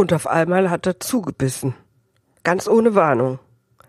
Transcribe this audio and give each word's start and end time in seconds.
Und 0.00 0.14
auf 0.14 0.26
einmal 0.26 0.70
hat 0.70 0.86
er 0.86 0.98
zugebissen. 0.98 1.74
Ganz 2.42 2.66
ohne 2.66 2.94
Warnung. 2.94 3.38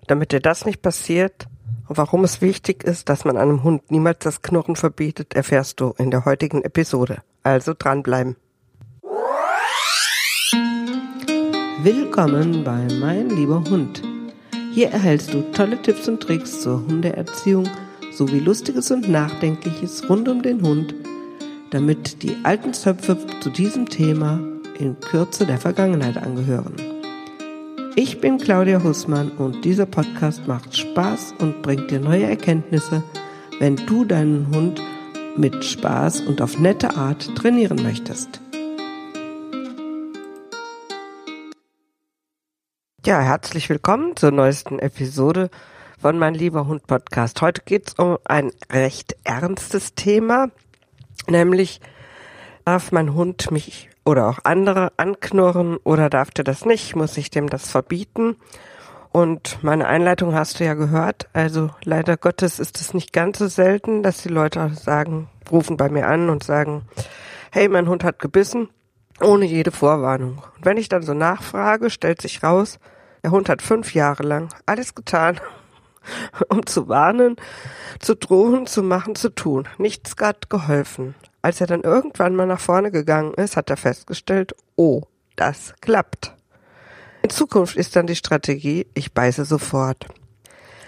Damit 0.07 0.33
dir 0.33 0.41
das 0.41 0.65
nicht 0.65 0.81
passiert 0.81 1.47
und 1.87 1.97
warum 1.97 2.25
es 2.25 2.41
wichtig 2.41 2.83
ist, 2.83 3.07
dass 3.07 3.23
man 3.23 3.37
einem 3.37 3.63
Hund 3.63 3.89
niemals 3.91 4.19
das 4.19 4.41
Knurren 4.41 4.75
verbietet, 4.75 5.35
erfährst 5.35 5.79
du 5.79 5.93
in 5.97 6.11
der 6.11 6.25
heutigen 6.25 6.63
Episode. 6.63 7.19
Also 7.43 7.73
dranbleiben. 7.79 8.35
Willkommen 11.81 12.65
bei 12.65 12.85
Mein 12.99 13.29
lieber 13.29 13.63
Hund. 13.69 14.03
Hier 14.73 14.89
erhältst 14.91 15.33
du 15.33 15.49
tolle 15.53 15.81
Tipps 15.81 16.09
und 16.09 16.21
Tricks 16.21 16.59
zur 16.59 16.85
Hundeerziehung 16.87 17.69
sowie 18.11 18.39
Lustiges 18.39 18.91
und 18.91 19.07
Nachdenkliches 19.07 20.09
rund 20.09 20.27
um 20.27 20.43
den 20.43 20.61
Hund, 20.61 20.93
damit 21.69 22.21
die 22.21 22.35
alten 22.43 22.73
Zöpfe 22.73 23.17
zu 23.39 23.49
diesem 23.49 23.87
Thema 23.87 24.50
in 24.81 24.99
Kürze 24.99 25.45
der 25.45 25.59
Vergangenheit 25.59 26.17
angehören. 26.17 26.75
Ich 27.95 28.19
bin 28.19 28.39
Claudia 28.39 28.83
Hussmann 28.83 29.31
und 29.31 29.63
dieser 29.63 29.85
Podcast 29.85 30.47
macht 30.47 30.75
Spaß 30.75 31.35
und 31.39 31.61
bringt 31.61 31.91
dir 31.91 31.99
neue 31.99 32.23
Erkenntnisse, 32.23 33.03
wenn 33.59 33.75
du 33.75 34.05
deinen 34.05 34.47
Hund 34.55 34.81
mit 35.37 35.63
Spaß 35.63 36.21
und 36.21 36.41
auf 36.41 36.57
nette 36.57 36.95
Art 36.95 37.35
trainieren 37.35 37.83
möchtest. 37.83 38.41
Ja, 43.05 43.19
herzlich 43.21 43.69
willkommen 43.69 44.15
zur 44.15 44.31
neuesten 44.31 44.79
Episode 44.79 45.49
von 45.99 46.17
Mein 46.17 46.33
lieber 46.33 46.65
Hund 46.65 46.87
Podcast. 46.87 47.41
Heute 47.41 47.61
geht 47.63 47.89
es 47.89 47.93
um 47.95 48.17
ein 48.23 48.51
recht 48.71 49.15
ernstes 49.23 49.93
Thema, 49.93 50.49
nämlich 51.27 51.81
darf 52.65 52.91
mein 52.91 53.13
Hund 53.13 53.51
mich 53.51 53.90
oder 54.05 54.27
auch 54.27 54.39
andere 54.43 54.91
anknurren 54.97 55.77
oder 55.77 56.09
darf 56.09 56.31
der 56.31 56.43
das 56.43 56.65
nicht? 56.65 56.95
Muss 56.95 57.17
ich 57.17 57.29
dem 57.29 57.49
das 57.49 57.69
verbieten? 57.69 58.35
Und 59.11 59.61
meine 59.61 59.87
Einleitung 59.87 60.33
hast 60.33 60.59
du 60.59 60.65
ja 60.65 60.73
gehört. 60.73 61.27
Also 61.33 61.69
leider 61.83 62.15
Gottes 62.15 62.59
ist 62.59 62.79
es 62.79 62.93
nicht 62.93 63.11
ganz 63.11 63.39
so 63.39 63.47
selten, 63.47 64.03
dass 64.03 64.21
die 64.21 64.29
Leute 64.29 64.71
sagen, 64.73 65.29
rufen 65.51 65.75
bei 65.77 65.89
mir 65.89 66.07
an 66.07 66.29
und 66.29 66.43
sagen, 66.43 66.83
hey, 67.51 67.67
mein 67.67 67.89
Hund 67.89 68.03
hat 68.03 68.19
gebissen, 68.19 68.69
ohne 69.19 69.45
jede 69.45 69.71
Vorwarnung. 69.71 70.41
Und 70.57 70.65
wenn 70.65 70.77
ich 70.77 70.87
dann 70.87 71.03
so 71.03 71.13
nachfrage, 71.13 71.89
stellt 71.89 72.21
sich 72.21 72.41
raus, 72.41 72.79
der 73.23 73.31
Hund 73.31 73.49
hat 73.49 73.61
fünf 73.61 73.93
Jahre 73.93 74.23
lang 74.23 74.49
alles 74.65 74.95
getan, 74.95 75.39
um 76.49 76.65
zu 76.65 76.87
warnen, 76.87 77.35
zu 77.99 78.15
drohen, 78.15 78.65
zu 78.65 78.81
machen, 78.81 79.15
zu 79.15 79.29
tun. 79.35 79.67
Nichts 79.77 80.15
hat 80.19 80.49
geholfen. 80.49 81.15
Als 81.41 81.59
er 81.59 81.67
dann 81.67 81.81
irgendwann 81.81 82.35
mal 82.35 82.45
nach 82.45 82.59
vorne 82.59 82.91
gegangen 82.91 83.33
ist, 83.33 83.57
hat 83.57 83.69
er 83.69 83.77
festgestellt, 83.77 84.53
oh, 84.75 85.01
das 85.35 85.73
klappt. 85.81 86.35
In 87.23 87.29
Zukunft 87.29 87.75
ist 87.75 87.95
dann 87.95 88.07
die 88.07 88.15
Strategie, 88.15 88.87
ich 88.93 89.13
beiße 89.13 89.45
sofort. 89.45 90.05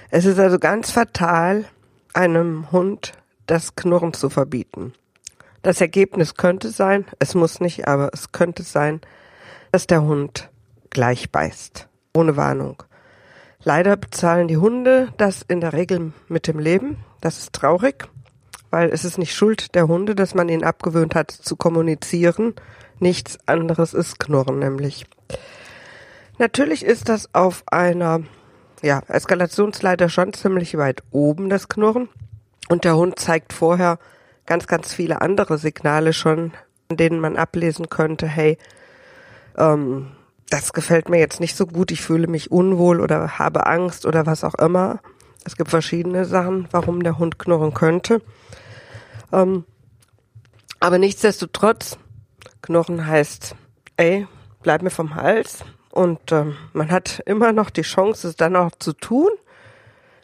Es 0.10 0.26
ist 0.26 0.40
also 0.40 0.60
ganz 0.60 0.92
fatal, 0.92 1.66
einem 2.14 2.72
Hund 2.72 3.14
das 3.48 3.76
Knurren 3.76 4.14
zu 4.14 4.30
verbieten. 4.30 4.94
Das 5.64 5.82
Ergebnis 5.82 6.36
könnte 6.36 6.70
sein, 6.70 7.06
es 7.20 7.34
muss 7.34 7.60
nicht, 7.60 7.88
aber 7.88 8.12
es 8.14 8.32
könnte 8.32 8.64
sein, 8.64 9.02
dass 9.72 9.88
der 9.88 10.04
Hund 10.04 10.52
gleich 10.92 11.32
beißt, 11.32 11.88
ohne 12.14 12.38
Warnung. 12.38 12.84
Leider 13.64 13.96
bezahlen 13.96 14.48
die 14.48 14.58
Hunde 14.58 15.14
das 15.18 15.42
in 15.48 15.62
der 15.62 15.74
Regel 15.74 16.14
mit 16.28 16.48
dem 16.48 16.60
Leben. 16.60 16.98
Das 17.22 17.40
ist 17.40 17.54
traurig 17.54 18.10
weil 18.74 18.90
es 18.90 19.06
ist 19.06 19.20
nicht 19.20 19.36
Schuld 19.36 19.76
der 19.76 19.88
Hunde, 19.88 20.16
dass 20.16 20.34
man 20.34 20.50
ihnen 20.50 20.64
abgewöhnt 20.64 21.14
hat 21.14 21.30
zu 21.30 21.56
kommunizieren. 21.56 22.56
Nichts 22.98 23.38
anderes 23.46 23.94
ist 23.94 24.18
Knurren 24.18 24.58
nämlich. 24.58 25.06
Natürlich 26.40 26.84
ist 26.84 27.08
das 27.08 27.30
auf 27.36 27.62
einer 27.68 28.24
ja, 28.82 29.04
Eskalationsleiter 29.08 30.10
schon 30.10 30.34
ziemlich 30.34 30.76
weit 30.76 31.04
oben, 31.12 31.52
das 31.52 31.68
Knurren. 31.68 32.10
Und 32.68 32.84
der 32.84 32.96
Hund 32.96 33.20
zeigt 33.20 33.54
vorher 33.54 34.00
ganz, 34.48 34.66
ganz 34.66 34.92
viele 34.92 35.22
andere 35.22 35.60
Signale 35.60 36.12
schon, 36.12 36.52
in 36.90 36.98
denen 36.98 37.20
man 37.20 37.38
ablesen 37.38 37.92
könnte, 37.92 38.26
hey, 38.26 38.58
ähm, 39.56 40.14
das 40.50 40.74
gefällt 40.74 41.10
mir 41.10 41.20
jetzt 41.20 41.40
nicht 41.40 41.56
so 41.56 41.68
gut, 41.68 41.92
ich 41.92 42.02
fühle 42.02 42.26
mich 42.26 42.50
unwohl 42.50 43.02
oder 43.02 43.38
habe 43.38 43.68
Angst 43.68 44.08
oder 44.08 44.26
was 44.26 44.44
auch 44.44 44.56
immer. 44.56 45.00
Es 45.46 45.58
gibt 45.58 45.70
verschiedene 45.70 46.26
Sachen, 46.26 46.68
warum 46.72 47.04
der 47.04 47.20
Hund 47.20 47.38
knurren 47.38 47.76
könnte. 47.76 48.20
Ähm, 49.34 49.66
aber 50.80 50.98
nichtsdestotrotz, 50.98 51.98
Knochen 52.62 53.06
heißt, 53.06 53.56
ey, 53.98 54.28
bleib 54.62 54.82
mir 54.82 54.90
vom 54.90 55.16
Hals. 55.16 55.66
Und 55.92 56.32
ähm, 56.32 56.56
man 56.72 56.90
hat 56.92 57.22
immer 57.26 57.52
noch 57.52 57.70
die 57.70 57.82
Chance, 57.82 58.30
es 58.30 58.36
dann 58.36 58.56
auch 58.56 58.72
zu 58.80 58.94
tun. 58.94 59.30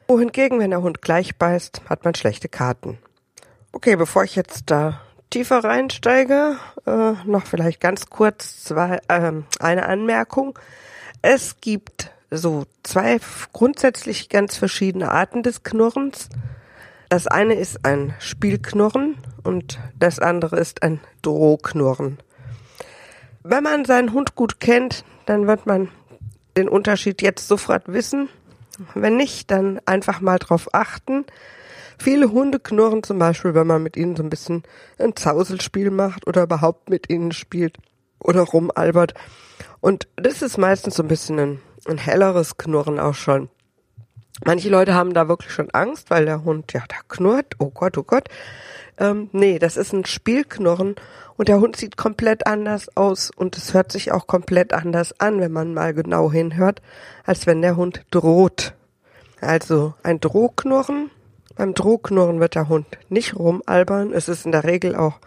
Wohingegen, 0.07 0.59
wenn 0.59 0.71
der 0.71 0.81
Hund 0.81 1.01
gleich 1.01 1.37
beißt, 1.37 1.81
hat 1.89 2.05
man 2.05 2.15
schlechte 2.15 2.49
Karten. 2.49 2.97
Okay, 3.71 3.95
bevor 3.95 4.23
ich 4.23 4.35
jetzt 4.35 4.63
da 4.71 5.01
tiefer 5.29 5.63
reinsteige, 5.63 6.57
äh, 6.87 7.13
noch 7.25 7.45
vielleicht 7.45 7.79
ganz 7.79 8.07
kurz 8.09 8.63
zwei, 8.63 8.99
äh, 9.07 9.31
eine 9.59 9.85
Anmerkung. 9.85 10.57
Es 11.21 11.61
gibt 11.61 12.11
so 12.31 12.65
zwei 12.83 13.19
grundsätzlich 13.53 14.29
ganz 14.29 14.57
verschiedene 14.57 15.11
Arten 15.11 15.43
des 15.43 15.63
Knurrens. 15.63 16.29
Das 17.09 17.25
eine 17.25 17.55
ist 17.55 17.85
ein 17.85 18.13
Spielknurren 18.19 19.17
und 19.43 19.79
das 19.97 20.19
andere 20.19 20.59
ist 20.59 20.83
ein 20.83 20.99
Drohknurren. 21.23 22.19
Wenn 23.41 23.63
man 23.63 23.83
seinen 23.83 24.13
Hund 24.13 24.35
gut 24.35 24.59
kennt, 24.59 25.03
dann 25.25 25.47
wird 25.47 25.65
man 25.65 25.89
den 26.55 26.69
Unterschied 26.69 27.23
jetzt 27.23 27.47
sofort 27.47 27.87
wissen. 27.87 28.29
Wenn 28.93 29.17
nicht, 29.17 29.49
dann 29.49 29.79
einfach 29.87 30.21
mal 30.21 30.37
drauf 30.37 30.69
achten. 30.73 31.25
Viele 31.97 32.31
Hunde 32.31 32.59
knurren 32.59 33.01
zum 33.01 33.17
Beispiel, 33.17 33.55
wenn 33.55 33.65
man 33.65 33.81
mit 33.81 33.97
ihnen 33.97 34.15
so 34.15 34.21
ein 34.21 34.29
bisschen 34.29 34.61
ein 34.99 35.15
Zauselspiel 35.15 35.89
macht 35.89 36.27
oder 36.27 36.43
überhaupt 36.43 36.91
mit 36.91 37.09
ihnen 37.09 37.31
spielt 37.31 37.77
oder 38.19 38.41
rumalbert. 38.41 39.15
Und 39.81 40.07
das 40.15 40.43
ist 40.43 40.59
meistens 40.59 40.95
so 40.95 41.03
ein 41.03 41.09
bisschen 41.09 41.39
ein, 41.39 41.61
ein 41.87 41.97
helleres 41.97 42.57
Knurren 42.57 42.99
auch 42.99 43.15
schon. 43.15 43.49
Manche 44.45 44.69
Leute 44.69 44.93
haben 44.93 45.13
da 45.13 45.27
wirklich 45.27 45.51
schon 45.51 45.69
Angst, 45.71 46.09
weil 46.09 46.25
der 46.25 46.43
Hund, 46.43 46.73
ja, 46.73 46.83
da 46.87 46.95
knurrt, 47.07 47.55
oh 47.59 47.69
Gott, 47.69 47.97
oh 47.97 48.03
Gott. 48.03 48.29
Ähm, 48.97 49.29
nee, 49.31 49.59
das 49.59 49.77
ist 49.77 49.93
ein 49.93 50.05
Spielknurren 50.05 50.95
und 51.37 51.47
der 51.47 51.59
Hund 51.59 51.75
sieht 51.75 51.97
komplett 51.97 52.47
anders 52.47 52.95
aus 52.97 53.31
und 53.35 53.57
es 53.57 53.73
hört 53.73 53.91
sich 53.91 54.11
auch 54.11 54.27
komplett 54.27 54.73
anders 54.73 55.19
an, 55.19 55.39
wenn 55.39 55.51
man 55.51 55.73
mal 55.73 55.93
genau 55.93 56.31
hinhört, 56.31 56.81
als 57.25 57.47
wenn 57.47 57.61
der 57.61 57.75
Hund 57.75 58.03
droht. 58.11 58.73
Also 59.41 59.93
ein 60.03 60.19
Drohknurren. 60.19 61.11
Beim 61.55 61.73
Drohknurren 61.73 62.39
wird 62.39 62.55
der 62.55 62.69
Hund 62.69 62.87
nicht 63.09 63.35
rumalbern. 63.35 64.13
Es 64.13 64.29
ist 64.29 64.45
in 64.45 64.51
der 64.51 64.63
Regel 64.63 64.95
auch 64.95 65.19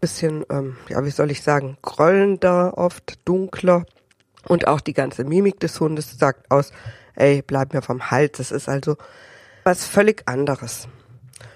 bisschen, 0.00 0.44
ähm, 0.50 0.76
ja, 0.88 1.04
wie 1.04 1.10
soll 1.10 1.30
ich 1.30 1.42
sagen, 1.42 1.76
grollender, 1.82 2.78
oft 2.78 3.18
dunkler. 3.26 3.84
Und 4.46 4.66
auch 4.66 4.80
die 4.80 4.94
ganze 4.94 5.24
Mimik 5.24 5.60
des 5.60 5.78
Hundes 5.80 6.18
sagt 6.18 6.50
aus, 6.50 6.72
ey, 7.18 7.42
bleib 7.42 7.74
mir 7.74 7.82
vom 7.82 8.10
Hals. 8.10 8.38
Das 8.38 8.50
ist 8.50 8.68
also 8.68 8.96
was 9.64 9.84
völlig 9.84 10.22
anderes. 10.26 10.88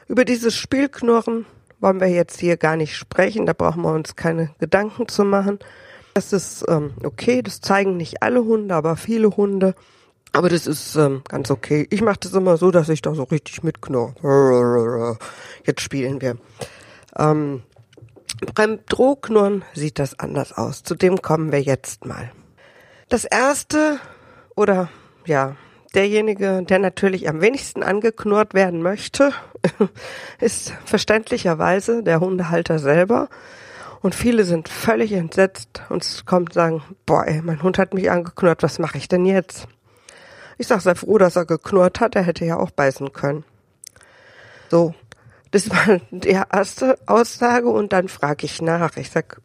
Über 0.09 0.25
dieses 0.25 0.55
Spielknurren 0.55 1.47
wollen 1.81 2.01
wir 2.01 2.09
jetzt 2.09 2.39
hier 2.39 2.57
gar 2.57 2.77
nicht 2.77 2.97
sprechen. 2.97 3.47
Da 3.47 3.53
brauchen 3.53 3.83
wir 3.83 3.93
uns 3.93 4.17
keine 4.17 4.51
Gedanken 4.59 5.09
zu 5.09 5.25
machen. 5.25 5.59
Das 6.15 6.33
ist 6.33 6.65
ähm, 6.69 6.93
okay. 7.05 7.43
Das 7.43 7.61
zeigen 7.61 7.97
nicht 7.97 8.23
alle 8.23 8.45
Hunde, 8.45 8.75
aber 8.75 8.97
viele 8.97 9.37
Hunde. 9.37 9.75
Aber 10.33 10.49
das 10.49 10.67
ist 10.67 10.97
ähm, 10.97 11.23
ganz 11.29 11.51
okay. 11.51 11.87
Ich 11.91 12.03
mache 12.03 12.21
das 12.21 12.33
immer 12.33 12.57
so, 12.57 12.71
dass 12.71 12.89
ich 12.89 13.03
da 13.03 13.15
so 13.15 13.25
richtig 13.25 13.63
mitknurre. 13.63 15.19
Jetzt 15.65 15.81
spielen 15.81 16.21
wir. 16.21 16.37
Ähm, 17.19 17.63
beim 18.55 18.81
Drohknurren 18.87 19.65
sieht 19.75 19.99
das 19.99 20.19
anders 20.19 20.53
aus. 20.53 20.83
Zu 20.83 20.95
dem 20.95 21.23
kommen 21.23 21.53
wir 21.53 21.61
jetzt 21.61 22.05
mal. 22.05 22.33
Das 23.09 23.25
erste 23.25 23.99
oder 24.57 24.89
ja, 25.27 25.57
derjenige, 25.95 26.63
der 26.63 26.79
natürlich 26.79 27.29
am 27.29 27.41
wenigsten 27.41 27.83
angeknurrt 27.83 28.55
werden 28.55 28.83
möchte, 28.83 29.33
ist 30.41 30.73
verständlicherweise 30.85 32.03
der 32.03 32.21
Hundehalter 32.21 32.79
selber. 32.79 33.29
Und 34.01 34.15
viele 34.15 34.45
sind 34.45 34.69
völlig 34.69 35.13
entsetzt 35.13 35.83
und 35.89 36.27
kommen 36.27 36.47
und 36.47 36.53
sagen, 36.53 36.83
boah, 37.07 37.25
ey, 37.27 37.41
mein 37.43 37.63
Hund 37.63 37.79
hat 37.79 37.95
mich 37.95 38.11
angeknurrt, 38.11 38.63
was 38.63 38.81
mache 38.81 38.99
ich 38.99 39.07
denn 39.07 39.25
jetzt? 39.25 39.69
Ich 40.59 40.67
sag, 40.67 40.81
sei 40.81 40.95
froh, 40.95 41.19
dass 41.19 41.37
er 41.37 41.47
geknurrt 41.47 42.01
hat, 42.01 42.17
er 42.17 42.23
hätte 42.23 42.45
ja 42.45 42.57
auch 42.57 42.73
beißen 42.73 43.13
können. 43.13 43.45
So, 44.71 44.95
das 45.53 45.71
war 45.71 46.01
die 46.11 46.31
erste 46.31 46.99
Aussage 47.07 47.69
und 47.69 47.93
dann 47.93 48.09
frage 48.09 48.45
ich 48.47 48.61
nach. 48.61 48.97
Ich 48.97 49.11
sag, 49.11 49.41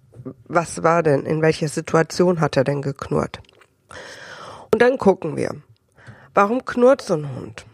was 0.45 0.81
war 0.81 1.03
denn, 1.03 1.25
in 1.25 1.41
welcher 1.41 1.67
Situation 1.67 2.41
hat 2.41 2.57
er 2.57 2.63
denn 2.63 2.81
geknurrt? 2.81 3.41
Und 4.73 4.81
dann 4.81 4.97
gucken 4.97 5.37
wir. 5.37 5.55
Warum 6.37 6.65
knurrt 6.65 7.01
so 7.01 7.15
ein 7.15 7.35
Hund? 7.35 7.65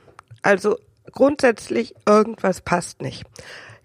Also 0.41 0.77
grundsätzlich 1.11 1.95
irgendwas 2.07 2.61
passt 2.61 3.01
nicht. 3.01 3.25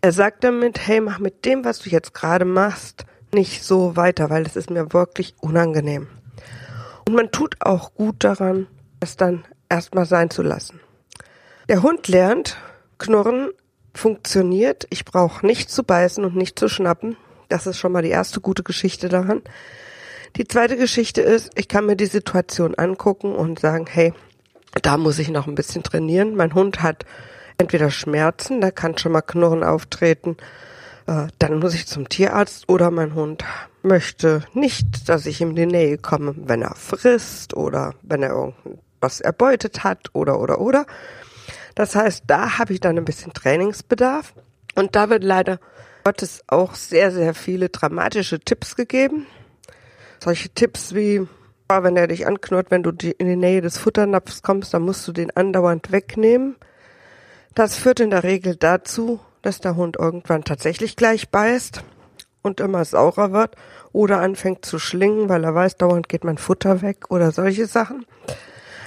Er 0.02 0.12
sagt 0.12 0.44
damit, 0.44 0.86
hey, 0.86 1.00
mach 1.00 1.18
mit 1.18 1.44
dem, 1.44 1.64
was 1.64 1.80
du 1.80 1.90
jetzt 1.90 2.14
gerade 2.14 2.44
machst, 2.44 3.04
nicht 3.34 3.64
so 3.64 3.96
weiter, 3.96 4.30
weil 4.30 4.44
das 4.44 4.54
ist 4.54 4.70
mir 4.70 4.92
wirklich 4.92 5.34
unangenehm. 5.40 6.06
Und 7.08 7.16
man 7.16 7.32
tut 7.32 7.56
auch 7.58 7.92
gut 7.94 8.22
daran, 8.22 8.68
es 9.00 9.16
dann 9.16 9.44
erstmal 9.68 10.06
sein 10.06 10.30
zu 10.30 10.42
lassen. 10.42 10.78
Der 11.68 11.82
Hund 11.82 12.06
lernt, 12.06 12.56
Knurren 12.98 13.50
funktioniert. 13.94 14.86
Ich 14.90 15.04
brauche 15.04 15.44
nicht 15.44 15.72
zu 15.72 15.82
beißen 15.82 16.24
und 16.24 16.36
nicht 16.36 16.56
zu 16.56 16.68
schnappen. 16.68 17.16
Das 17.48 17.66
ist 17.66 17.78
schon 17.78 17.90
mal 17.90 18.02
die 18.02 18.10
erste 18.10 18.40
gute 18.40 18.62
Geschichte 18.62 19.08
daran. 19.08 19.42
Die 20.36 20.46
zweite 20.46 20.76
Geschichte 20.76 21.20
ist, 21.20 21.50
ich 21.56 21.66
kann 21.66 21.86
mir 21.86 21.96
die 21.96 22.06
Situation 22.06 22.76
angucken 22.76 23.34
und 23.34 23.58
sagen, 23.58 23.88
hey, 23.90 24.14
da 24.82 24.96
muss 24.96 25.18
ich 25.18 25.28
noch 25.28 25.46
ein 25.46 25.54
bisschen 25.54 25.82
trainieren. 25.82 26.36
Mein 26.36 26.54
Hund 26.54 26.82
hat 26.82 27.04
entweder 27.58 27.90
Schmerzen, 27.90 28.60
da 28.60 28.70
kann 28.70 28.98
schon 28.98 29.12
mal 29.12 29.22
Knurren 29.22 29.64
auftreten, 29.64 30.36
äh, 31.06 31.26
dann 31.38 31.58
muss 31.58 31.74
ich 31.74 31.86
zum 31.86 32.08
Tierarzt 32.08 32.68
oder 32.68 32.90
mein 32.90 33.14
Hund 33.14 33.44
möchte 33.82 34.42
nicht, 34.54 35.08
dass 35.08 35.26
ich 35.26 35.40
ihm 35.40 35.50
in 35.50 35.56
die 35.56 35.66
Nähe 35.66 35.98
komme, 35.98 36.34
wenn 36.36 36.62
er 36.62 36.74
frisst 36.74 37.54
oder 37.54 37.94
wenn 38.02 38.22
er 38.22 38.30
irgendwas 38.30 39.20
erbeutet 39.20 39.84
hat 39.84 40.10
oder 40.12 40.40
oder 40.40 40.60
oder. 40.60 40.86
Das 41.74 41.94
heißt, 41.94 42.24
da 42.26 42.58
habe 42.58 42.72
ich 42.72 42.80
dann 42.80 42.98
ein 42.98 43.04
bisschen 43.04 43.32
Trainingsbedarf 43.32 44.34
und 44.74 44.96
da 44.96 45.10
wird 45.10 45.24
leider 45.24 45.58
Gottes 46.04 46.42
auch 46.46 46.74
sehr, 46.74 47.10
sehr 47.10 47.34
viele 47.34 47.68
dramatische 47.68 48.40
Tipps 48.40 48.76
gegeben. 48.76 49.26
Solche 50.22 50.48
Tipps 50.48 50.94
wie, 50.94 51.26
wenn 51.68 51.96
er 51.96 52.06
dich 52.08 52.26
anknurrt, 52.26 52.70
wenn 52.70 52.82
du 52.82 52.90
in 52.90 53.26
die 53.26 53.36
Nähe 53.36 53.60
des 53.60 53.76
Futternapfs 53.76 54.42
kommst, 54.42 54.72
dann 54.72 54.82
musst 54.82 55.06
du 55.06 55.12
den 55.12 55.36
andauernd 55.36 55.92
wegnehmen. 55.92 56.56
Das 57.54 57.76
führt 57.76 58.00
in 58.00 58.10
der 58.10 58.24
Regel 58.24 58.56
dazu, 58.56 59.20
dass 59.42 59.60
der 59.60 59.76
Hund 59.76 59.96
irgendwann 59.98 60.44
tatsächlich 60.44 60.96
gleich 60.96 61.28
beißt 61.28 61.82
und 62.42 62.60
immer 62.60 62.84
saurer 62.84 63.32
wird 63.32 63.54
oder 63.92 64.20
anfängt 64.20 64.64
zu 64.64 64.78
schlingen, 64.78 65.28
weil 65.28 65.44
er 65.44 65.54
weiß, 65.54 65.76
dauernd 65.76 66.08
geht 66.08 66.24
mein 66.24 66.38
Futter 66.38 66.80
weg 66.80 67.10
oder 67.10 67.32
solche 67.32 67.66
Sachen. 67.66 68.06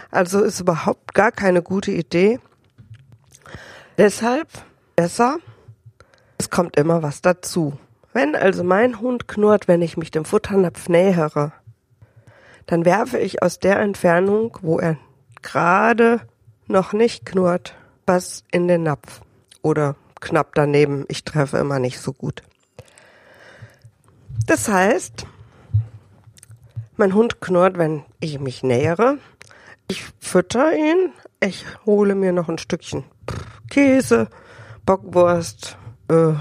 Also 0.09 0.41
ist 0.41 0.59
überhaupt 0.59 1.13
gar 1.13 1.31
keine 1.31 1.61
gute 1.61 1.91
Idee. 1.91 2.39
Deshalb 3.97 4.47
besser, 4.95 5.37
es 6.39 6.49
kommt 6.49 6.77
immer 6.77 7.03
was 7.03 7.21
dazu. 7.21 7.77
Wenn 8.13 8.35
also 8.35 8.63
mein 8.63 8.99
Hund 8.99 9.27
knurrt, 9.27 9.67
wenn 9.67 9.81
ich 9.81 9.95
mich 9.97 10.11
dem 10.11 10.25
Futternapf 10.25 10.89
nähere, 10.89 11.53
dann 12.65 12.85
werfe 12.85 13.17
ich 13.17 13.41
aus 13.41 13.59
der 13.59 13.79
Entfernung, 13.79 14.57
wo 14.61 14.79
er 14.79 14.97
gerade 15.41 16.21
noch 16.67 16.93
nicht 16.93 17.25
knurrt, 17.25 17.75
was 18.05 18.43
in 18.51 18.67
den 18.67 18.83
Napf 18.83 19.21
oder 19.61 19.95
knapp 20.19 20.55
daneben. 20.55 21.05
Ich 21.07 21.23
treffe 21.23 21.57
immer 21.57 21.79
nicht 21.79 21.99
so 21.99 22.13
gut. 22.13 22.43
Das 24.45 24.67
heißt, 24.67 25.25
mein 26.97 27.13
Hund 27.13 27.41
knurrt, 27.41 27.77
wenn 27.77 28.03
ich 28.19 28.39
mich 28.39 28.63
nähere. 28.63 29.17
Ich 29.87 30.03
fütter 30.19 30.73
ihn. 30.75 31.11
Ich 31.39 31.65
hole 31.85 32.15
mir 32.15 32.31
noch 32.31 32.49
ein 32.49 32.59
Stückchen 32.59 33.03
Käse, 33.69 34.27
Bockwurst, 34.85 35.77
äh, 36.09 36.33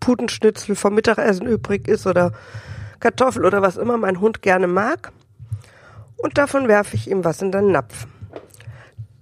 Putenschnitzel 0.00 0.74
vom 0.74 0.94
Mittagessen 0.94 1.46
übrig 1.46 1.88
ist 1.88 2.06
oder 2.06 2.32
Kartoffel 3.00 3.44
oder 3.44 3.62
was 3.62 3.76
immer 3.76 3.96
mein 3.96 4.20
Hund 4.20 4.42
gerne 4.42 4.66
mag. 4.66 5.12
Und 6.16 6.38
davon 6.38 6.68
werfe 6.68 6.96
ich 6.96 7.10
ihm 7.10 7.24
was 7.24 7.42
in 7.42 7.50
den 7.50 7.72
Napf. 7.72 8.06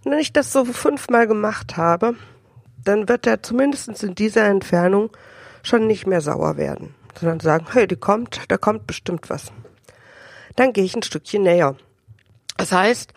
Wenn 0.04 0.19
ich 0.19 0.32
das 0.32 0.52
so 0.52 0.64
fünfmal 0.64 1.26
gemacht 1.26 1.76
habe, 1.76 2.16
dann 2.84 3.08
wird 3.08 3.26
er 3.26 3.42
zumindest 3.42 4.02
in 4.02 4.14
dieser 4.14 4.46
Entfernung 4.46 5.10
schon 5.62 5.86
nicht 5.86 6.06
mehr 6.06 6.20
sauer 6.20 6.56
werden, 6.56 6.94
sondern 7.19 7.40
sagen, 7.40 7.66
hey, 7.72 7.86
die 7.86 7.96
kommt, 7.96 8.40
da 8.48 8.56
kommt 8.56 8.86
bestimmt 8.86 9.30
was. 9.30 9.52
Dann 10.56 10.72
gehe 10.72 10.84
ich 10.84 10.96
ein 10.96 11.02
Stückchen 11.02 11.42
näher. 11.42 11.76
Das 12.56 12.72
heißt, 12.72 13.12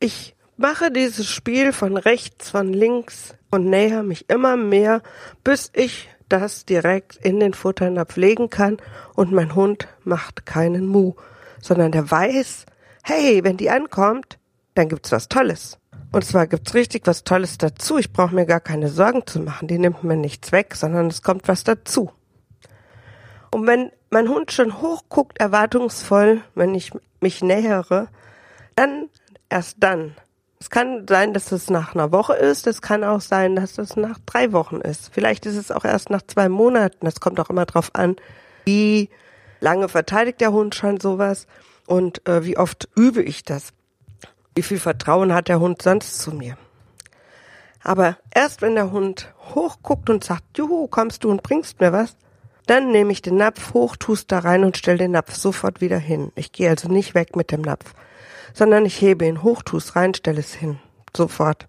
ich 0.00 0.34
mache 0.56 0.90
dieses 0.90 1.28
Spiel 1.28 1.72
von 1.72 1.96
rechts, 1.96 2.50
von 2.50 2.72
links 2.72 3.34
und 3.50 3.66
näher 3.66 4.02
mich 4.02 4.28
immer 4.30 4.56
mehr, 4.56 5.02
bis 5.44 5.70
ich 5.74 6.08
das 6.32 6.64
direkt 6.64 7.16
in 7.16 7.40
den 7.40 7.54
Futternapf 7.54 8.16
legen 8.16 8.50
kann 8.50 8.78
und 9.14 9.32
mein 9.32 9.54
Hund 9.54 9.88
macht 10.04 10.46
keinen 10.46 10.86
Mu, 10.86 11.14
sondern 11.60 11.92
der 11.92 12.10
weiß, 12.10 12.66
hey, 13.04 13.44
wenn 13.44 13.56
die 13.56 13.70
ankommt, 13.70 14.38
dann 14.74 14.88
gibt's 14.88 15.12
was 15.12 15.28
Tolles. 15.28 15.78
Und 16.12 16.24
zwar 16.24 16.46
gibt's 16.46 16.74
richtig 16.74 17.06
was 17.06 17.24
Tolles 17.24 17.58
dazu. 17.58 17.98
Ich 17.98 18.12
brauche 18.12 18.34
mir 18.34 18.46
gar 18.46 18.60
keine 18.60 18.88
Sorgen 18.88 19.26
zu 19.26 19.40
machen. 19.40 19.68
Die 19.68 19.78
nimmt 19.78 20.04
mir 20.04 20.16
nichts 20.16 20.52
weg, 20.52 20.74
sondern 20.74 21.06
es 21.06 21.22
kommt 21.22 21.48
was 21.48 21.64
dazu. 21.64 22.10
Und 23.50 23.66
wenn 23.66 23.90
mein 24.10 24.28
Hund 24.28 24.52
schon 24.52 24.80
hochguckt, 24.80 25.38
erwartungsvoll, 25.38 26.42
wenn 26.54 26.74
ich 26.74 26.92
mich 27.20 27.42
nähere, 27.42 28.08
dann, 28.76 29.08
erst 29.48 29.76
dann. 29.80 30.14
Es 30.62 30.70
kann 30.70 31.08
sein, 31.08 31.34
dass 31.34 31.50
es 31.50 31.70
nach 31.70 31.96
einer 31.96 32.12
Woche 32.12 32.34
ist. 32.34 32.68
Es 32.68 32.80
kann 32.80 33.02
auch 33.02 33.20
sein, 33.20 33.56
dass 33.56 33.78
es 33.78 33.96
nach 33.96 34.20
drei 34.26 34.52
Wochen 34.52 34.76
ist. 34.76 35.12
Vielleicht 35.12 35.44
ist 35.44 35.56
es 35.56 35.72
auch 35.72 35.84
erst 35.84 36.08
nach 36.08 36.22
zwei 36.22 36.48
Monaten. 36.48 37.04
Das 37.04 37.18
kommt 37.18 37.40
auch 37.40 37.50
immer 37.50 37.66
drauf 37.66 37.90
an, 37.94 38.14
wie 38.64 39.10
lange 39.58 39.88
verteidigt 39.88 40.40
der 40.40 40.52
Hund 40.52 40.76
schon 40.76 41.00
sowas 41.00 41.48
und 41.88 42.24
äh, 42.28 42.44
wie 42.44 42.58
oft 42.58 42.88
übe 42.94 43.22
ich 43.24 43.42
das. 43.42 43.70
Wie 44.54 44.62
viel 44.62 44.78
Vertrauen 44.78 45.34
hat 45.34 45.48
der 45.48 45.58
Hund 45.58 45.82
sonst 45.82 46.20
zu 46.20 46.30
mir? 46.30 46.56
Aber 47.82 48.16
erst 48.32 48.62
wenn 48.62 48.76
der 48.76 48.92
Hund 48.92 49.34
hochguckt 49.56 50.10
und 50.10 50.22
sagt, 50.22 50.44
juhu, 50.56 50.86
kommst 50.86 51.24
du 51.24 51.30
und 51.32 51.42
bringst 51.42 51.80
mir 51.80 51.92
was, 51.92 52.16
dann 52.66 52.92
nehme 52.92 53.10
ich 53.10 53.20
den 53.20 53.34
Napf 53.34 53.74
hoch, 53.74 53.96
tust 53.96 54.30
da 54.30 54.38
rein 54.38 54.62
und 54.62 54.76
stell 54.76 54.96
den 54.96 55.10
Napf 55.10 55.34
sofort 55.34 55.80
wieder 55.80 55.98
hin. 55.98 56.30
Ich 56.36 56.52
gehe 56.52 56.70
also 56.70 56.86
nicht 56.86 57.16
weg 57.16 57.34
mit 57.34 57.50
dem 57.50 57.62
Napf, 57.62 57.94
sondern 58.54 58.84
ich 58.86 59.00
hebe 59.00 59.26
ihn 59.26 59.42
hoch, 59.42 59.62
tust 59.62 59.96
rein, 59.96 60.14
stell 60.14 60.38
es 60.38 60.54
hin. 60.54 60.78
Sofort. 61.16 61.68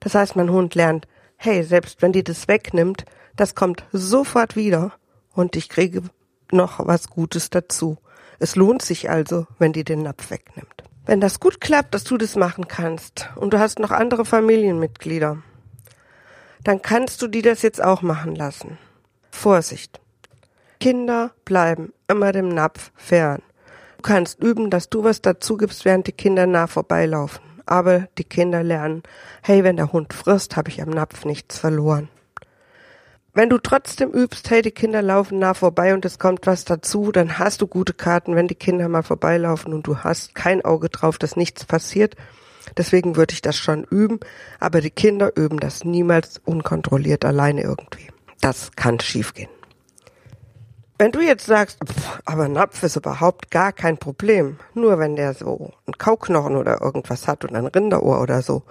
Das 0.00 0.14
heißt, 0.14 0.36
mein 0.36 0.50
Hund 0.50 0.74
lernt, 0.74 1.06
hey, 1.36 1.62
selbst 1.62 2.02
wenn 2.02 2.12
die 2.12 2.24
das 2.24 2.48
wegnimmt, 2.48 3.04
das 3.36 3.54
kommt 3.54 3.84
sofort 3.92 4.56
wieder 4.56 4.92
und 5.32 5.56
ich 5.56 5.68
kriege 5.68 6.02
noch 6.50 6.86
was 6.86 7.08
Gutes 7.08 7.50
dazu. 7.50 7.98
Es 8.38 8.56
lohnt 8.56 8.82
sich 8.82 9.10
also, 9.10 9.46
wenn 9.58 9.72
die 9.72 9.84
den 9.84 10.02
Napf 10.02 10.30
wegnimmt. 10.30 10.82
Wenn 11.04 11.20
das 11.20 11.40
gut 11.40 11.60
klappt, 11.60 11.94
dass 11.94 12.04
du 12.04 12.16
das 12.16 12.36
machen 12.36 12.68
kannst 12.68 13.28
und 13.36 13.52
du 13.52 13.58
hast 13.58 13.78
noch 13.78 13.90
andere 13.90 14.24
Familienmitglieder, 14.24 15.38
dann 16.62 16.82
kannst 16.82 17.22
du 17.22 17.26
die 17.26 17.42
das 17.42 17.62
jetzt 17.62 17.82
auch 17.82 18.02
machen 18.02 18.36
lassen. 18.36 18.78
Vorsicht. 19.30 20.00
Kinder 20.78 21.32
bleiben 21.44 21.92
immer 22.08 22.32
dem 22.32 22.48
Napf 22.48 22.92
fern. 22.94 23.42
Du 24.02 24.08
kannst 24.08 24.42
üben, 24.42 24.68
dass 24.68 24.90
du 24.90 25.04
was 25.04 25.22
dazu 25.22 25.56
gibst, 25.56 25.84
während 25.84 26.08
die 26.08 26.12
Kinder 26.12 26.44
nah 26.48 26.66
vorbeilaufen. 26.66 27.40
Aber 27.66 28.08
die 28.18 28.24
Kinder 28.24 28.64
lernen, 28.64 29.04
hey, 29.42 29.62
wenn 29.62 29.76
der 29.76 29.92
Hund 29.92 30.12
frisst, 30.12 30.56
habe 30.56 30.70
ich 30.70 30.82
am 30.82 30.90
Napf 30.90 31.24
nichts 31.24 31.60
verloren. 31.60 32.08
Wenn 33.32 33.48
du 33.48 33.58
trotzdem 33.58 34.10
übst, 34.10 34.50
hey, 34.50 34.60
die 34.60 34.72
Kinder 34.72 35.02
laufen 35.02 35.38
nah 35.38 35.54
vorbei 35.54 35.94
und 35.94 36.04
es 36.04 36.18
kommt 36.18 36.48
was 36.48 36.64
dazu, 36.64 37.12
dann 37.12 37.38
hast 37.38 37.62
du 37.62 37.68
gute 37.68 37.92
Karten, 37.94 38.34
wenn 38.34 38.48
die 38.48 38.56
Kinder 38.56 38.88
mal 38.88 39.04
vorbeilaufen 39.04 39.72
und 39.72 39.86
du 39.86 39.98
hast 39.98 40.34
kein 40.34 40.64
Auge 40.64 40.88
drauf, 40.88 41.16
dass 41.16 41.36
nichts 41.36 41.64
passiert. 41.64 42.16
Deswegen 42.76 43.14
würde 43.14 43.34
ich 43.34 43.40
das 43.40 43.56
schon 43.56 43.84
üben, 43.84 44.18
aber 44.58 44.80
die 44.80 44.90
Kinder 44.90 45.36
üben 45.36 45.60
das 45.60 45.84
niemals 45.84 46.40
unkontrolliert 46.44 47.24
alleine 47.24 47.62
irgendwie. 47.62 48.08
Das 48.40 48.72
kann 48.74 48.98
schiefgehen. 48.98 49.61
Wenn 51.02 51.10
du 51.10 51.20
jetzt 51.20 51.46
sagst, 51.46 51.80
pff, 51.84 52.20
aber 52.26 52.46
Napf 52.46 52.80
ist 52.84 52.94
überhaupt 52.94 53.50
gar 53.50 53.72
kein 53.72 53.98
Problem, 53.98 54.60
nur 54.72 55.00
wenn 55.00 55.16
der 55.16 55.34
so 55.34 55.72
ein 55.84 55.98
Kauknochen 55.98 56.54
oder 56.54 56.80
irgendwas 56.80 57.26
hat 57.26 57.44
und 57.44 57.56
ein 57.56 57.66
Rinderohr 57.66 58.20
oder 58.20 58.40
so, 58.40 58.62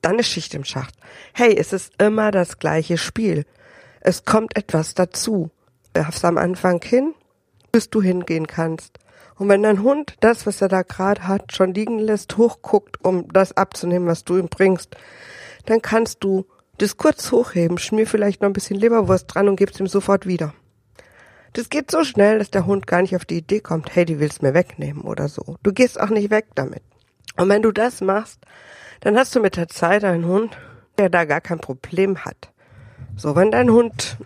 dann 0.00 0.18
ist 0.18 0.28
Schicht 0.28 0.54
im 0.54 0.64
Schacht. 0.64 0.94
Hey, 1.34 1.54
es 1.54 1.74
ist 1.74 2.00
immer 2.00 2.30
das 2.30 2.60
gleiche 2.60 2.96
Spiel. 2.96 3.44
Es 4.00 4.24
kommt 4.24 4.56
etwas 4.56 4.94
dazu. 4.94 5.50
Werf's 5.92 6.24
am 6.24 6.38
Anfang 6.38 6.80
hin, 6.82 7.12
bis 7.70 7.90
du 7.90 8.00
hingehen 8.00 8.46
kannst. 8.46 8.98
Und 9.34 9.50
wenn 9.50 9.64
dein 9.64 9.82
Hund 9.82 10.16
das, 10.20 10.46
was 10.46 10.62
er 10.62 10.68
da 10.68 10.80
gerade 10.80 11.28
hat, 11.28 11.52
schon 11.52 11.74
liegen 11.74 11.98
lässt, 11.98 12.38
hochguckt, 12.38 13.04
um 13.04 13.30
das 13.30 13.54
abzunehmen, 13.54 14.08
was 14.08 14.24
du 14.24 14.38
ihm 14.38 14.48
bringst, 14.48 14.96
dann 15.66 15.82
kannst 15.82 16.24
du 16.24 16.46
das 16.78 16.96
kurz 16.96 17.30
hochheben, 17.32 17.76
schmier 17.76 18.06
vielleicht 18.06 18.40
noch 18.40 18.48
ein 18.48 18.54
bisschen 18.54 18.80
Leberwurst 18.80 19.26
dran 19.28 19.50
und 19.50 19.56
gibst 19.56 19.78
ihm 19.78 19.88
sofort 19.88 20.24
wieder. 20.24 20.54
Das 21.54 21.70
geht 21.70 21.90
so 21.90 22.02
schnell, 22.02 22.40
dass 22.40 22.50
der 22.50 22.66
Hund 22.66 22.86
gar 22.88 23.00
nicht 23.00 23.14
auf 23.14 23.24
die 23.24 23.38
Idee 23.38 23.60
kommt, 23.60 23.94
hey, 23.94 24.04
die 24.04 24.18
willst 24.18 24.42
mir 24.42 24.54
wegnehmen 24.54 25.02
oder 25.02 25.28
so. 25.28 25.56
Du 25.62 25.72
gehst 25.72 26.00
auch 26.00 26.10
nicht 26.10 26.30
weg 26.30 26.46
damit. 26.56 26.82
Und 27.36 27.48
wenn 27.48 27.62
du 27.62 27.70
das 27.70 28.00
machst, 28.00 28.40
dann 29.00 29.16
hast 29.16 29.34
du 29.36 29.40
mit 29.40 29.56
der 29.56 29.68
Zeit 29.68 30.02
einen 30.02 30.26
Hund, 30.26 30.56
der 30.98 31.10
da 31.10 31.24
gar 31.24 31.40
kein 31.40 31.60
Problem 31.60 32.24
hat. 32.24 32.50
So, 33.16 33.36
wenn 33.36 33.52
dein 33.52 33.70
Hund 33.70 34.18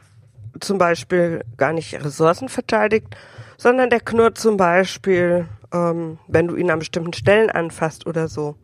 zum 0.60 0.78
Beispiel 0.78 1.44
gar 1.58 1.74
nicht 1.74 2.02
Ressourcen 2.02 2.48
verteidigt, 2.48 3.14
sondern 3.58 3.90
der 3.90 4.00
knurrt 4.00 4.38
zum 4.38 4.56
Beispiel, 4.56 5.48
ähm, 5.72 6.18
wenn 6.28 6.48
du 6.48 6.56
ihn 6.56 6.70
an 6.70 6.78
bestimmten 6.78 7.12
Stellen 7.12 7.50
anfasst 7.50 8.06
oder 8.06 8.28
so, 8.28 8.56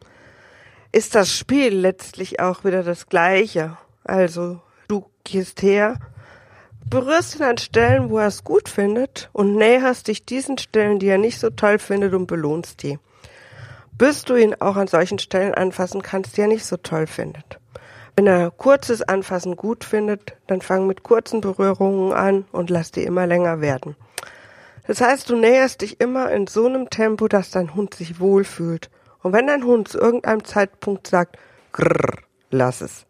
ist 0.90 1.14
das 1.14 1.30
Spiel 1.30 1.74
letztlich 1.74 2.40
auch 2.40 2.64
wieder 2.64 2.82
das 2.82 3.08
gleiche. 3.08 3.76
Also 4.04 4.62
du 4.88 5.04
gehst 5.24 5.60
her, 5.60 5.98
berührst 6.88 7.36
ihn 7.36 7.42
an 7.42 7.58
Stellen, 7.58 8.10
wo 8.10 8.18
er 8.18 8.26
es 8.26 8.44
gut 8.44 8.68
findet 8.68 9.30
und 9.32 9.56
näherst 9.56 10.08
dich 10.08 10.24
diesen 10.24 10.58
Stellen, 10.58 10.98
die 10.98 11.08
er 11.08 11.18
nicht 11.18 11.40
so 11.40 11.50
toll 11.50 11.78
findet 11.78 12.14
und 12.14 12.26
belohnst 12.26 12.82
die. 12.82 12.98
Bis 13.96 14.22
du 14.22 14.34
ihn 14.36 14.54
auch 14.58 14.76
an 14.76 14.88
solchen 14.88 15.18
Stellen 15.18 15.54
anfassen 15.54 16.02
kannst, 16.02 16.36
die 16.36 16.42
er 16.42 16.48
nicht 16.48 16.64
so 16.64 16.76
toll 16.76 17.06
findet. 17.06 17.58
Wenn 18.16 18.26
er 18.26 18.50
kurzes 18.50 19.02
Anfassen 19.02 19.56
gut 19.56 19.84
findet, 19.84 20.36
dann 20.46 20.60
fang 20.60 20.86
mit 20.86 21.02
kurzen 21.02 21.40
Berührungen 21.40 22.12
an 22.12 22.44
und 22.52 22.70
lass 22.70 22.92
die 22.92 23.02
immer 23.02 23.26
länger 23.26 23.60
werden. 23.60 23.96
Das 24.86 25.00
heißt, 25.00 25.30
du 25.30 25.36
näherst 25.36 25.80
dich 25.80 26.00
immer 26.00 26.30
in 26.30 26.46
so 26.46 26.66
einem 26.66 26.90
Tempo, 26.90 27.26
dass 27.26 27.50
dein 27.50 27.74
Hund 27.74 27.94
sich 27.94 28.20
wohlfühlt. 28.20 28.90
Und 29.22 29.32
wenn 29.32 29.46
dein 29.46 29.64
Hund 29.64 29.88
zu 29.88 29.98
irgendeinem 29.98 30.44
Zeitpunkt 30.44 31.06
sagt, 31.06 31.38
grrr, 31.72 32.18
lass 32.50 32.82
es, 32.82 33.06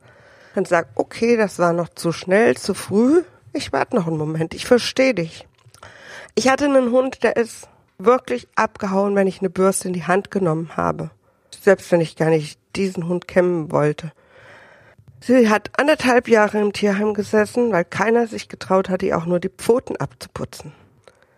dann 0.55 0.65
sag, 0.65 0.89
okay, 0.95 1.37
das 1.37 1.59
war 1.59 1.73
noch 1.73 1.89
zu 1.89 2.13
schnell, 2.13 2.57
zu 2.57 2.75
früh, 2.75 3.25
ich 3.55 3.73
warte 3.73 3.97
noch 3.97 4.07
einen 4.07 4.19
Moment, 4.19 4.55
ich 4.55 4.67
verstehe 4.67 5.15
dich. 5.15 5.47
Ich 6.35 6.49
hatte 6.49 6.65
einen 6.65 6.91
Hund, 6.91 7.23
der 7.23 7.37
ist 7.37 7.69
wirklich 7.99 8.49
abgehauen, 8.57 9.15
wenn 9.15 9.27
ich 9.27 9.41
eine 9.41 9.51
Bürste 9.51 9.89
in 9.89 9.95
die 9.95 10.05
Hand 10.05 10.31
genommen 10.31 10.77
habe. 10.77 11.11
Selbst 11.61 11.91
wenn 11.93 12.01
ich 12.01 12.17
gar 12.17 12.31
nicht 12.31 12.59
diesen 12.77 13.07
Hund 13.09 13.29
kämmen 13.29 13.71
wollte. 13.71 14.13
Sie 15.21 15.49
hat 15.49 15.71
anderthalb 15.79 16.29
Jahre 16.29 16.61
im 16.61 16.73
Tierheim 16.73 17.15
gesessen, 17.15 17.73
weil 17.73 17.85
keiner 17.85 18.27
sich 18.27 18.49
getraut 18.49 18.91
hat, 18.91 19.03
ihr 19.03 19.17
auch 19.17 19.27
nur 19.27 19.41
die 19.41 19.49
Pfoten 19.49 19.97
abzuputzen. 19.97 20.73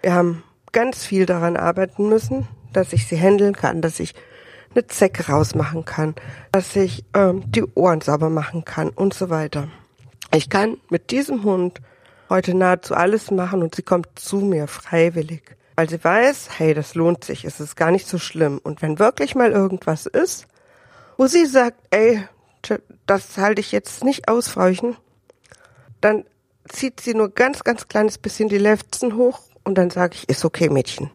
Wir 0.03 0.15
haben 0.15 0.43
ganz 0.73 1.05
viel 1.05 1.27
daran 1.27 1.57
arbeiten 1.57 2.09
müssen, 2.09 2.49
dass 2.73 2.93
ich 2.93 3.07
sie 3.07 3.17
händeln 3.17 3.55
kann, 3.55 3.83
dass 3.83 4.01
ich 4.01 4.15
eine 4.75 4.87
Zecke 4.87 5.31
rausmachen 5.31 5.85
kann, 5.85 6.15
dass 6.53 6.75
ich 6.75 7.05
ähm, 7.15 7.45
die 7.47 7.65
Ohren 7.75 8.01
sauber 8.01 8.29
machen 8.29 8.65
kann 8.65 8.89
und 8.89 9.15
so 9.15 9.31
weiter. 9.31 9.69
Ich 10.35 10.51
kann 10.51 10.79
mit 10.91 11.11
diesem 11.11 11.45
Hund 11.45 11.81
heute 12.29 12.55
nahezu 12.55 12.95
alles 12.95 13.31
machen 13.31 13.63
und 13.63 13.75
sie 13.75 13.83
kommt 13.83 14.19
zu 14.19 14.37
mir 14.37 14.67
freiwillig, 14.67 15.57
weil 15.77 15.89
sie 15.89 16.03
weiß, 16.03 16.49
hey, 16.59 16.75
das 16.75 16.95
lohnt 16.95 17.25
sich, 17.25 17.45
es 17.45 17.61
ist 17.61 17.77
gar 17.77 17.91
nicht 17.91 18.09
so 18.09 18.19
schlimm. 18.19 18.61
Und 18.63 18.83
wenn 18.83 18.99
wirklich 18.99 19.35
mal 19.35 19.53
irgendwas 19.53 20.07
ist, 20.07 20.47
wo 21.17 21.27
sie 21.27 21.47
sagt, 21.47 21.79
ey, 21.91 22.23
das 23.07 23.37
halte 23.39 23.61
ich 23.61 23.73
jetzt 23.73 24.05
nicht 24.05 24.29
aus, 24.29 24.49
Frauchen. 24.49 24.97
Dann 26.01 26.25
zieht 26.69 27.01
sie 27.01 27.15
nur 27.15 27.31
ganz, 27.31 27.65
ganz 27.65 27.89
kleines 27.89 28.19
bisschen 28.19 28.49
die 28.49 28.59
Lefzen 28.59 29.17
hoch 29.17 29.41
und 29.65 29.77
dann 29.77 29.91
sage 29.91 30.15
ich, 30.15 30.29
ist 30.29 30.45
okay, 30.45 30.69
Mädchen. 30.69 31.11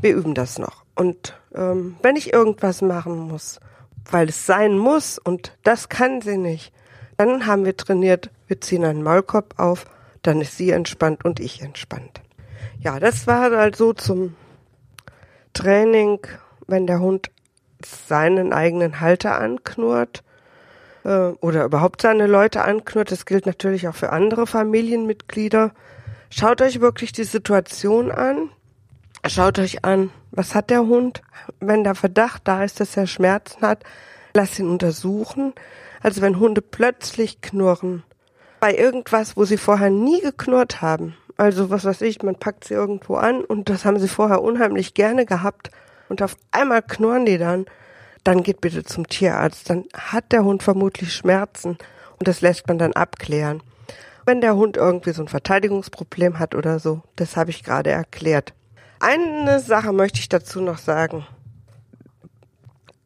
Wir 0.00 0.14
üben 0.14 0.34
das 0.34 0.58
noch. 0.58 0.84
Und 0.94 1.34
ähm, 1.54 1.96
wenn 2.02 2.16
ich 2.16 2.32
irgendwas 2.32 2.82
machen 2.82 3.18
muss, 3.18 3.58
weil 4.10 4.28
es 4.28 4.46
sein 4.46 4.76
muss 4.76 5.18
und 5.18 5.56
das 5.62 5.88
kann 5.88 6.20
sie 6.20 6.36
nicht, 6.36 6.72
dann 7.16 7.46
haben 7.46 7.64
wir 7.64 7.76
trainiert, 7.76 8.30
wir 8.46 8.60
ziehen 8.60 8.84
einen 8.84 9.02
Maulkorb 9.02 9.54
auf, 9.58 9.86
dann 10.22 10.40
ist 10.40 10.56
sie 10.56 10.70
entspannt 10.70 11.24
und 11.24 11.40
ich 11.40 11.62
entspannt. 11.62 12.20
Ja, 12.80 12.98
das 13.00 13.26
war 13.26 13.52
also 13.52 13.92
zum 13.92 14.36
Training, 15.52 16.18
wenn 16.66 16.86
der 16.86 17.00
Hund 17.00 17.30
seinen 17.84 18.52
eigenen 18.52 19.00
Halter 19.00 19.38
anknurrt 19.38 20.22
äh, 21.04 21.30
oder 21.40 21.64
überhaupt 21.64 22.02
seine 22.02 22.26
Leute 22.26 22.62
anknurrt. 22.62 23.10
Das 23.10 23.26
gilt 23.26 23.46
natürlich 23.46 23.88
auch 23.88 23.94
für 23.94 24.10
andere 24.10 24.46
Familienmitglieder. 24.46 25.72
Schaut 26.30 26.62
euch 26.62 26.80
wirklich 26.80 27.12
die 27.12 27.24
Situation 27.24 28.10
an. 28.10 28.50
Schaut 29.26 29.58
euch 29.58 29.84
an, 29.84 30.10
was 30.30 30.54
hat 30.54 30.70
der 30.70 30.86
Hund? 30.86 31.22
Wenn 31.58 31.84
der 31.84 31.94
Verdacht 31.94 32.42
da 32.44 32.64
ist, 32.64 32.80
dass 32.80 32.96
er 32.96 33.06
Schmerzen 33.06 33.62
hat, 33.62 33.84
lasst 34.32 34.58
ihn 34.58 34.70
untersuchen. 34.70 35.52
Also 36.02 36.22
wenn 36.22 36.38
Hunde 36.38 36.62
plötzlich 36.62 37.42
knurren, 37.42 38.02
bei 38.60 38.76
irgendwas, 38.76 39.36
wo 39.36 39.44
sie 39.44 39.56
vorher 39.56 39.90
nie 39.90 40.20
geknurrt 40.20 40.82
haben. 40.82 41.16
Also 41.36 41.70
was 41.70 41.84
weiß 41.84 42.02
ich, 42.02 42.22
man 42.22 42.36
packt 42.36 42.64
sie 42.64 42.74
irgendwo 42.74 43.16
an 43.16 43.42
und 43.42 43.70
das 43.70 43.84
haben 43.84 43.98
sie 43.98 44.08
vorher 44.08 44.42
unheimlich 44.42 44.94
gerne 44.94 45.24
gehabt 45.26 45.70
und 46.08 46.22
auf 46.22 46.36
einmal 46.52 46.82
knurren 46.82 47.24
die 47.24 47.38
dann 47.38 47.66
dann 48.24 48.42
geht 48.42 48.60
bitte 48.60 48.84
zum 48.84 49.06
Tierarzt. 49.06 49.70
Dann 49.70 49.84
hat 49.94 50.32
der 50.32 50.44
Hund 50.44 50.62
vermutlich 50.62 51.12
Schmerzen 51.12 51.78
und 52.18 52.28
das 52.28 52.40
lässt 52.40 52.66
man 52.68 52.78
dann 52.78 52.92
abklären. 52.92 53.62
Wenn 54.26 54.40
der 54.40 54.56
Hund 54.56 54.76
irgendwie 54.76 55.12
so 55.12 55.22
ein 55.22 55.28
Verteidigungsproblem 55.28 56.38
hat 56.38 56.54
oder 56.54 56.78
so, 56.78 57.02
das 57.16 57.36
habe 57.36 57.50
ich 57.50 57.64
gerade 57.64 57.90
erklärt. 57.90 58.52
Eine 59.00 59.60
Sache 59.60 59.92
möchte 59.92 60.20
ich 60.20 60.28
dazu 60.28 60.60
noch 60.60 60.78
sagen. 60.78 61.26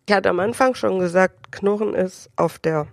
Ich 0.06 0.14
hatte 0.14 0.28
am 0.28 0.40
Anfang 0.40 0.75
schon 0.75 0.99
gesagt, 0.99 1.52
Knurren 1.52 1.94
ist 1.94 2.28
auf 2.37 2.58
der 2.58 2.88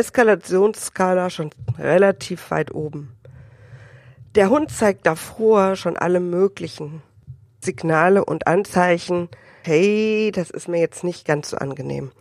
Eskalationsskala 0.00 1.28
schon 1.28 1.50
relativ 1.78 2.50
weit 2.50 2.74
oben. 2.74 3.14
Der 4.34 4.48
Hund 4.48 4.70
zeigt 4.70 5.04
davor 5.04 5.76
schon 5.76 5.98
alle 5.98 6.20
möglichen 6.20 7.02
Signale 7.60 8.24
und 8.24 8.46
Anzeichen, 8.46 9.28
hey, 9.62 10.32
das 10.34 10.48
ist 10.48 10.68
mir 10.68 10.80
jetzt 10.80 11.04
nicht 11.04 11.26
ganz 11.26 11.50
so 11.50 11.58
angenehm. 11.58 12.12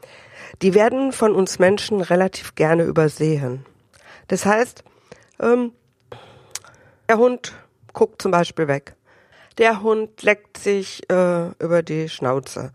Die 0.61 0.73
werden 0.73 1.13
von 1.13 1.33
uns 1.33 1.57
Menschen 1.57 2.01
relativ 2.01 2.55
gerne 2.55 2.83
übersehen. 2.83 3.65
Das 4.27 4.45
heißt, 4.45 4.83
ähm, 5.39 5.71
der 7.07 7.17
Hund 7.17 7.53
guckt 7.93 8.21
zum 8.21 8.31
Beispiel 8.31 8.67
weg. 8.67 8.95
Der 9.57 9.81
Hund 9.81 10.21
leckt 10.21 10.57
sich 10.57 11.09
äh, 11.09 11.49
über 11.59 11.81
die 11.81 12.09
Schnauze. 12.09 12.73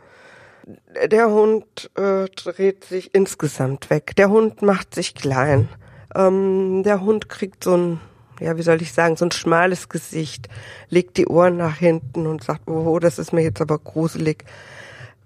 Der 1.11 1.31
Hund 1.31 1.91
äh, 1.97 2.27
dreht 2.35 2.85
sich 2.85 3.15
insgesamt 3.15 3.91
weg. 3.91 4.17
Der 4.17 4.31
Hund 4.31 4.63
macht 4.63 4.95
sich 4.95 5.15
klein. 5.15 5.69
Ähm, 6.15 6.83
der 6.85 7.03
Hund 7.03 7.29
kriegt 7.29 7.65
so 7.65 7.77
ein 7.77 8.01
ja, 8.41 8.57
wie 8.57 8.63
soll 8.63 8.83
ich 8.83 8.93
sagen, 8.93 9.17
so 9.17 9.25
ein 9.25 9.31
schmales 9.31 9.89
Gesicht, 9.89 10.49
legt 10.89 11.17
die 11.17 11.27
Ohren 11.27 11.57
nach 11.57 11.77
hinten 11.77 12.27
und 12.27 12.43
sagt, 12.43 12.69
oh, 12.69 12.99
das 12.99 13.19
ist 13.19 13.33
mir 13.33 13.43
jetzt 13.43 13.61
aber 13.61 13.79
gruselig. 13.79 14.45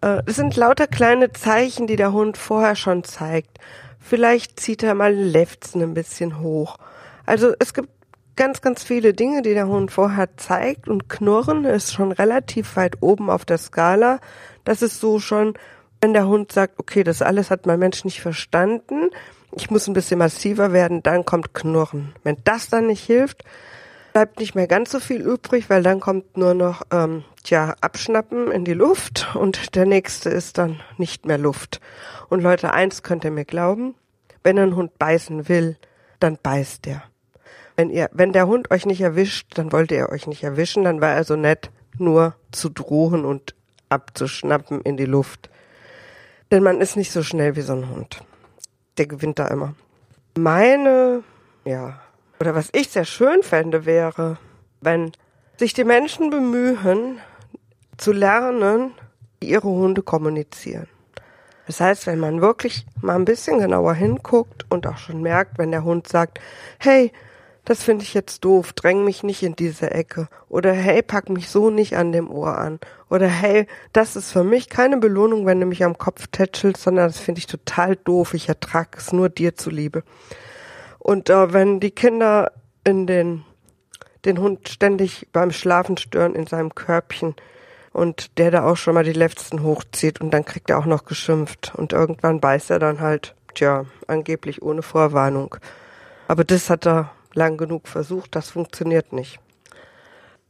Äh, 0.01 0.23
es 0.27 0.37
sind 0.37 0.57
lauter 0.57 0.87
kleine 0.87 1.33
Zeichen, 1.33 1.87
die 1.87 1.97
der 1.97 2.13
Hund 2.13 2.37
vorher 2.37 2.77
schon 2.77 3.05
zeigt. 3.05 3.59
Vielleicht 3.99 4.61
zieht 4.61 4.83
er 4.83 4.95
mal 4.95 5.13
Lefzen 5.13 5.83
ein 5.83 5.95
bisschen 5.95 6.41
hoch. 6.41 6.79
Also 7.27 7.53
es 7.59 7.75
gibt 7.75 7.89
ganz, 8.37 8.61
ganz 8.61 8.85
viele 8.85 9.13
Dinge, 9.15 9.43
die 9.43 9.55
der 9.55 9.67
Hund 9.67 9.91
vorher 9.91 10.37
zeigt 10.37 10.89
und 10.89 11.09
Knurren 11.09 11.65
ist 11.65 11.93
schon 11.93 12.13
relativ 12.13 12.77
weit 12.77 12.99
oben 13.01 13.31
auf 13.31 13.45
der 13.45 13.59
Skala. 13.59 14.21
Das 14.69 14.83
ist 14.83 15.01
so 15.01 15.19
schon, 15.19 15.55
wenn 16.03 16.13
der 16.13 16.27
Hund 16.27 16.53
sagt, 16.53 16.79
okay, 16.79 17.03
das 17.03 17.23
alles 17.23 17.51
hat 17.51 17.65
mein 17.65 17.79
Mensch 17.79 18.05
nicht 18.05 18.21
verstanden, 18.21 19.09
ich 19.53 19.71
muss 19.71 19.89
ein 19.89 19.95
bisschen 19.95 20.19
massiver 20.19 20.75
werden, 20.75 21.03
dann 21.03 21.25
kommt 21.25 21.55
Knurren. 21.55 22.13
Wenn 22.23 22.37
das 22.45 22.69
dann 22.69 22.89
nicht 22.89 23.03
hilft, 23.03 23.45
bleibt 24.13 24.39
nicht 24.39 24.55
mehr 24.55 24.67
ganz 24.67 24.91
so 24.91 25.01
viel 25.01 25.23
übrig, 25.23 25.71
weil 25.71 25.83
dann 25.83 26.01
kommt 26.01 26.37
nur 26.37 26.53
noch, 26.53 26.83
ähm, 26.91 27.25
tja, 27.45 27.77
abschnappen 27.81 28.53
in 28.53 28.67
die 28.67 28.75
Luft 28.75 29.29
und 29.35 29.75
der 29.75 29.87
nächste 29.87 30.29
ist 30.29 30.59
dann 30.59 30.81
nicht 30.99 31.25
mehr 31.25 31.39
Luft. 31.39 31.81
Und 32.29 32.43
Leute, 32.43 32.75
eins 32.75 33.03
könnt 33.03 33.25
ihr 33.25 33.31
mir 33.31 33.47
glauben, 33.47 33.95
wenn 34.43 34.59
ein 34.59 34.77
Hund 34.77 34.99
beißen 34.99 35.49
will, 35.49 35.79
dann 36.21 36.37
beißt 36.43 36.87
er. 36.89 37.05
Wenn 37.75 37.89
ihr, 37.89 38.11
wenn 38.13 38.35
der 38.35 38.47
Hund 38.47 38.71
euch 38.71 38.85
nicht 38.85 39.01
erwischt, 39.01 39.53
dann 39.55 39.73
wollte 39.73 39.95
er 39.95 40.11
euch 40.11 40.27
nicht 40.27 40.45
erwischen, 40.45 40.85
dann 40.85 41.01
war 41.01 41.15
er 41.15 41.25
so 41.25 41.37
nett, 41.37 41.71
nur 41.97 42.35
zu 42.53 42.69
drohen 42.69 43.25
und 43.25 43.55
abzuschnappen 43.89 44.81
in 44.83 44.97
die 44.97 45.05
Luft. 45.05 45.51
Denn 46.51 46.63
man 46.63 46.81
ist 46.81 46.97
nicht 46.97 47.13
so 47.13 47.23
schnell 47.23 47.57
wie 47.57 47.63
so 47.63 47.75
ein 47.75 47.91
Hund 47.91 48.23
der 48.99 49.07
gewinnt 49.07 49.39
da 49.39 49.47
immer. 49.49 49.75
Meine, 50.37 51.23
ja, 51.65 52.01
oder 52.41 52.55
was 52.55 52.69
ich 52.73 52.89
sehr 52.91 53.05
schön 53.05 53.43
fände, 53.43 53.87
wäre, 53.87 54.39
wenn 54.81 55.13
sich 55.57 55.73
die 55.73 55.85
Menschen 55.85 56.31
bemühen, 56.31 57.19
zu 57.97 58.13
lernen, 58.13 58.93
wie 59.41 59.49
ihre 59.49 59.69
Hunde 59.69 60.03
kommunizieren. 60.03 60.89
Das 61.67 61.81
heißt, 61.81 62.07
wenn 62.07 62.21
man 62.21 62.41
wirklich 62.41 62.87
mal 63.03 63.17
ein 63.17 63.25
bisschen 63.25 63.59
genauer 63.59 63.95
hinguckt 63.95 64.65
und 64.71 64.87
auch 64.87 64.99
schon 64.99 65.21
merkt, 65.21 65.59
wenn 65.59 65.73
der 65.73 65.85
Hund 65.85 66.09
sagt, 66.09 66.39
hey, 66.79 67.13
das 67.69 67.83
finde 67.83 68.03
ich 68.03 68.15
jetzt 68.15 68.47
doof, 68.47 68.73
dräng 68.73 69.05
mich 69.05 69.23
nicht 69.23 69.43
in 69.43 69.55
diese 69.55 69.91
Ecke. 69.91 70.29
Oder 70.49 70.73
hey, 70.73 71.03
pack 71.03 71.29
mich 71.29 71.51
so 71.51 71.69
nicht 71.69 71.99
an 71.99 72.13
dem 72.13 72.31
Ohr 72.31 72.57
an. 72.57 72.81
Oder 73.11 73.29
hey, 73.29 73.67
das 73.93 74.17
ist 74.17 74.33
für 74.33 74.43
mich 74.43 74.71
keine 74.71 74.97
Belohnung, 74.97 75.45
wenn 75.45 75.61
du 75.61 75.67
mich 75.67 75.85
am 75.85 75.99
Kopf 75.99 76.29
tätschelst, 76.29 76.83
sondern 76.83 77.09
das 77.09 77.19
finde 77.19 77.41
ich 77.41 77.47
total 77.47 77.97
doof. 77.97 78.33
Ich 78.33 78.49
ertrage 78.49 78.97
es 78.97 79.13
nur 79.13 79.29
dir 79.29 79.55
zuliebe. 79.55 80.03
Und 80.99 81.29
äh, 81.29 81.53
wenn 81.53 81.79
die 81.79 81.91
Kinder 81.91 82.53
in 82.85 83.07
den, 83.07 83.45
den 84.25 84.39
Hund 84.41 84.71
ständig 84.71 85.29
beim 85.35 85.51
Schlafen 85.51 85.99
stören 85.99 86.35
in 86.35 86.47
seinem 86.47 86.75
Körbchen 86.75 87.37
und 87.93 88.39
der 88.39 88.51
da 88.51 88.65
auch 88.65 88.79
schon 88.79 88.95
mal 88.95 89.05
die 89.05 89.13
Lefzen 89.13 89.63
hochzieht 89.63 90.23
und 90.23 90.31
dann 90.31 90.47
kriegt 90.47 90.71
er 90.71 90.79
auch 90.79 90.87
noch 90.87 91.05
geschimpft 91.05 91.75
und 91.75 91.93
irgendwann 91.93 92.41
beißt 92.41 92.71
er 92.71 92.79
dann 92.79 93.01
halt, 93.01 93.35
tja, 93.53 93.85
angeblich 94.07 94.63
ohne 94.63 94.81
Vorwarnung. 94.81 95.57
Aber 96.29 96.45
das 96.45 96.71
hat 96.71 96.87
er 96.87 97.11
lang 97.39 97.57
genug 97.57 97.89
versucht, 97.89 98.37
das 98.37 98.51
funktioniert 98.51 99.13
nicht. 99.13 99.41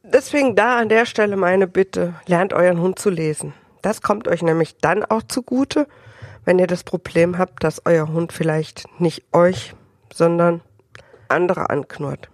Deswegen 0.03 0.57
da 0.57 0.79
an 0.79 0.89
der 0.89 1.07
Stelle 1.07 1.37
meine 1.37 1.67
Bitte, 1.67 2.15
lernt 2.27 2.53
euren 2.53 2.81
Hund 2.81 2.99
zu 2.99 3.11
lesen. 3.11 3.53
Das 3.83 4.03
kommt 4.03 4.27
euch 4.27 4.43
nämlich 4.43 4.79
dann 4.79 5.05
auch 5.05 5.23
zugute, 5.23 5.87
wenn 6.45 6.59
ihr 6.59 6.67
das 6.67 6.83
Problem 6.83 7.39
habt, 7.39 7.63
dass 7.63 7.85
euer 7.85 8.09
Hund 8.09 8.33
vielleicht 8.33 8.85
nicht 9.01 9.23
euch, 9.33 9.75
sondern 10.13 10.63
andere 11.29 11.71
anknurrt. 11.71 12.31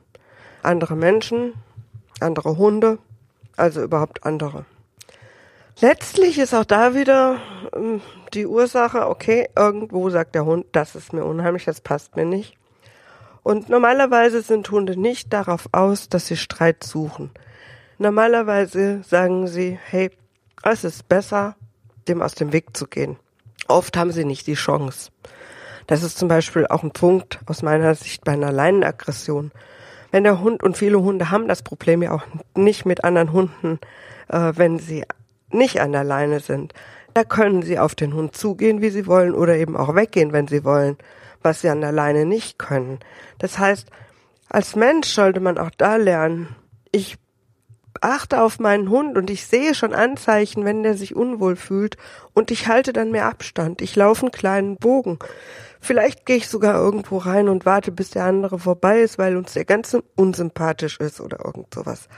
andere 0.62 0.96
Menschen, 0.96 1.52
andere 2.20 2.56
Hunde, 2.56 2.98
also 3.56 3.82
überhaupt 3.82 4.24
andere. 4.24 4.64
Letztlich 5.80 6.38
ist 6.38 6.54
auch 6.54 6.64
da 6.64 6.94
wieder 6.94 7.38
ähm, 7.74 8.00
die 8.32 8.46
Ursache, 8.46 9.08
okay, 9.08 9.48
irgendwo 9.56 10.08
sagt 10.10 10.34
der 10.34 10.44
Hund, 10.44 10.66
das 10.72 10.94
ist 10.94 11.12
mir 11.12 11.24
unheimlich, 11.24 11.64
das 11.64 11.80
passt 11.80 12.16
mir 12.16 12.24
nicht. 12.24 12.56
Und 13.44 13.68
normalerweise 13.68 14.40
sind 14.40 14.70
Hunde 14.70 14.98
nicht 14.98 15.32
darauf 15.32 15.68
aus, 15.70 16.08
dass 16.08 16.26
sie 16.26 16.36
Streit 16.36 16.82
suchen. 16.82 17.30
Normalerweise 17.98 19.02
sagen 19.06 19.46
sie, 19.46 19.78
hey, 19.84 20.10
es 20.62 20.82
ist 20.82 21.08
besser, 21.10 21.54
dem 22.08 22.22
aus 22.22 22.34
dem 22.34 22.54
Weg 22.54 22.74
zu 22.74 22.86
gehen. 22.86 23.16
Oft 23.68 23.98
haben 23.98 24.12
sie 24.12 24.24
nicht 24.24 24.46
die 24.46 24.54
Chance. 24.54 25.10
Das 25.86 26.02
ist 26.02 26.18
zum 26.18 26.26
Beispiel 26.26 26.66
auch 26.66 26.82
ein 26.82 26.92
Punkt 26.92 27.38
aus 27.44 27.60
meiner 27.60 27.94
Sicht 27.94 28.24
bei 28.24 28.32
einer 28.32 28.50
Leinenaggression. 28.50 29.52
Wenn 30.10 30.24
der 30.24 30.40
Hund 30.40 30.62
und 30.62 30.78
viele 30.78 31.02
Hunde 31.02 31.30
haben 31.30 31.46
das 31.46 31.62
Problem 31.62 32.02
ja 32.02 32.12
auch 32.12 32.22
nicht 32.54 32.86
mit 32.86 33.04
anderen 33.04 33.32
Hunden, 33.32 33.78
äh, 34.28 34.52
wenn 34.56 34.78
sie 34.78 35.04
nicht 35.50 35.82
an 35.82 35.92
der 35.92 36.04
Leine 36.04 36.40
sind. 36.40 36.72
Da 37.12 37.24
können 37.24 37.60
sie 37.60 37.78
auf 37.78 37.94
den 37.94 38.14
Hund 38.14 38.34
zugehen, 38.34 38.80
wie 38.80 38.88
sie 38.88 39.06
wollen, 39.06 39.34
oder 39.34 39.54
eben 39.56 39.76
auch 39.76 39.94
weggehen, 39.94 40.32
wenn 40.32 40.48
sie 40.48 40.64
wollen, 40.64 40.96
was 41.44 41.60
sie 41.60 41.68
an 41.68 41.80
der 41.80 41.92
Leine 41.92 42.24
nicht 42.24 42.58
können. 42.58 42.98
Das 43.38 43.58
heißt, 43.58 43.88
als 44.48 44.76
Mensch 44.76 45.08
sollte 45.08 45.40
man 45.40 45.58
auch 45.58 45.70
da 45.70 45.96
lernen, 45.96 46.54
ich 46.90 47.18
achte 48.00 48.42
auf 48.42 48.58
meinen 48.58 48.90
Hund 48.90 49.16
und 49.16 49.30
ich 49.30 49.46
sehe 49.46 49.74
schon 49.74 49.94
Anzeichen, 49.94 50.64
wenn 50.64 50.82
der 50.82 50.94
sich 50.96 51.14
unwohl 51.16 51.56
fühlt 51.56 51.96
und 52.32 52.50
ich 52.50 52.68
halte 52.68 52.92
dann 52.92 53.10
mehr 53.10 53.26
Abstand. 53.26 53.80
Ich 53.80 53.96
laufe 53.96 54.22
einen 54.22 54.32
kleinen 54.32 54.76
Bogen. 54.76 55.18
Vielleicht 55.80 56.26
gehe 56.26 56.36
ich 56.36 56.48
sogar 56.48 56.76
irgendwo 56.76 57.18
rein 57.18 57.48
und 57.48 57.66
warte, 57.66 57.92
bis 57.92 58.10
der 58.10 58.24
andere 58.24 58.58
vorbei 58.58 59.00
ist, 59.00 59.18
weil 59.18 59.36
uns 59.36 59.52
der 59.52 59.64
ganze 59.64 60.02
unsympathisch 60.16 60.98
ist 60.98 61.20
oder 61.20 61.44
irgend 61.44 61.72
sowas. 61.74 62.08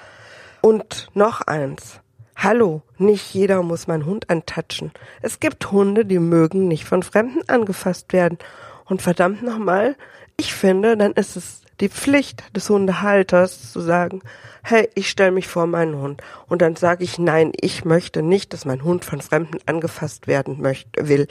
Und 0.61 1.09
noch 1.15 1.41
eins. 1.43 2.01
Hallo, 2.37 2.83
nicht 2.99 3.33
jeder 3.33 3.63
muss 3.63 3.87
meinen 3.87 4.05
Hund 4.05 4.29
antatschen. 4.29 4.93
Es 5.23 5.41
gibt 5.41 5.73
Hunde, 5.73 6.05
die 6.05 6.19
mögen 6.19 6.69
nicht 6.69 6.85
von 6.85 7.03
Fremden 7.03 7.49
angefasst 7.49 8.13
werden. 8.13 8.39
Und 8.87 9.03
verdammt 9.03 9.43
nochmal, 9.43 9.97
ich 10.37 10.55
finde, 10.55 10.97
dann 10.97 11.13
ist 11.13 11.37
es 11.37 11.63
die 11.81 11.89
Pflicht 11.89 12.45
des 12.57 12.71
Hundehalters 12.71 13.73
zu 13.73 13.81
sagen, 13.81 14.23
hey, 14.63 14.89
ich 14.95 15.11
stelle 15.11 15.31
mich 15.31 15.47
vor 15.47 15.67
meinen 15.67 15.97
Hund. 15.97 16.23
Und 16.49 16.63
dann 16.63 16.75
sage 16.77 17.05
ich, 17.05 17.19
nein, 17.19 17.53
ich 17.61 17.85
möchte 17.85 18.23
nicht, 18.23 18.53
dass 18.53 18.65
mein 18.65 18.83
Hund 18.83 19.05
von 19.05 19.21
Fremden 19.21 19.59
angefasst 19.67 20.27
werden 20.27 20.61
möchte, 20.61 21.09
will. 21.09 21.29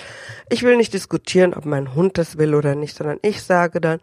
Ich 0.50 0.64
will 0.64 0.78
nicht 0.78 0.94
diskutieren, 0.94 1.54
ob 1.54 1.66
mein 1.66 1.96
Hund 1.96 2.18
das 2.18 2.38
will 2.38 2.56
oder 2.56 2.76
nicht, 2.76 2.96
sondern 2.96 3.20
ich 3.22 3.44
sage 3.44 3.82
dann, 3.82 4.00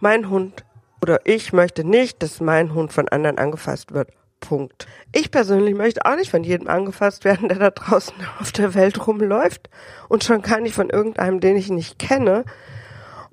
mein 0.00 0.30
Hund 0.30 0.64
oder 1.02 1.20
ich 1.24 1.52
möchte 1.52 1.84
nicht, 1.84 2.22
dass 2.22 2.40
mein 2.40 2.74
Hund 2.74 2.92
von 2.92 3.08
anderen 3.08 3.38
angefasst 3.38 3.92
wird. 3.92 4.08
Punkt. 4.40 4.86
Ich 5.12 5.30
persönlich 5.30 5.74
möchte 5.74 6.04
auch 6.04 6.16
nicht 6.16 6.30
von 6.30 6.44
jedem 6.44 6.68
angefasst 6.68 7.24
werden, 7.24 7.48
der 7.48 7.58
da 7.58 7.70
draußen 7.70 8.14
auf 8.40 8.52
der 8.52 8.74
Welt 8.74 9.06
rumläuft 9.06 9.70
und 10.08 10.24
schon 10.24 10.42
gar 10.42 10.60
nicht 10.60 10.74
von 10.74 10.90
irgendeinem, 10.90 11.40
den 11.40 11.56
ich 11.56 11.70
nicht 11.70 11.98
kenne. 11.98 12.44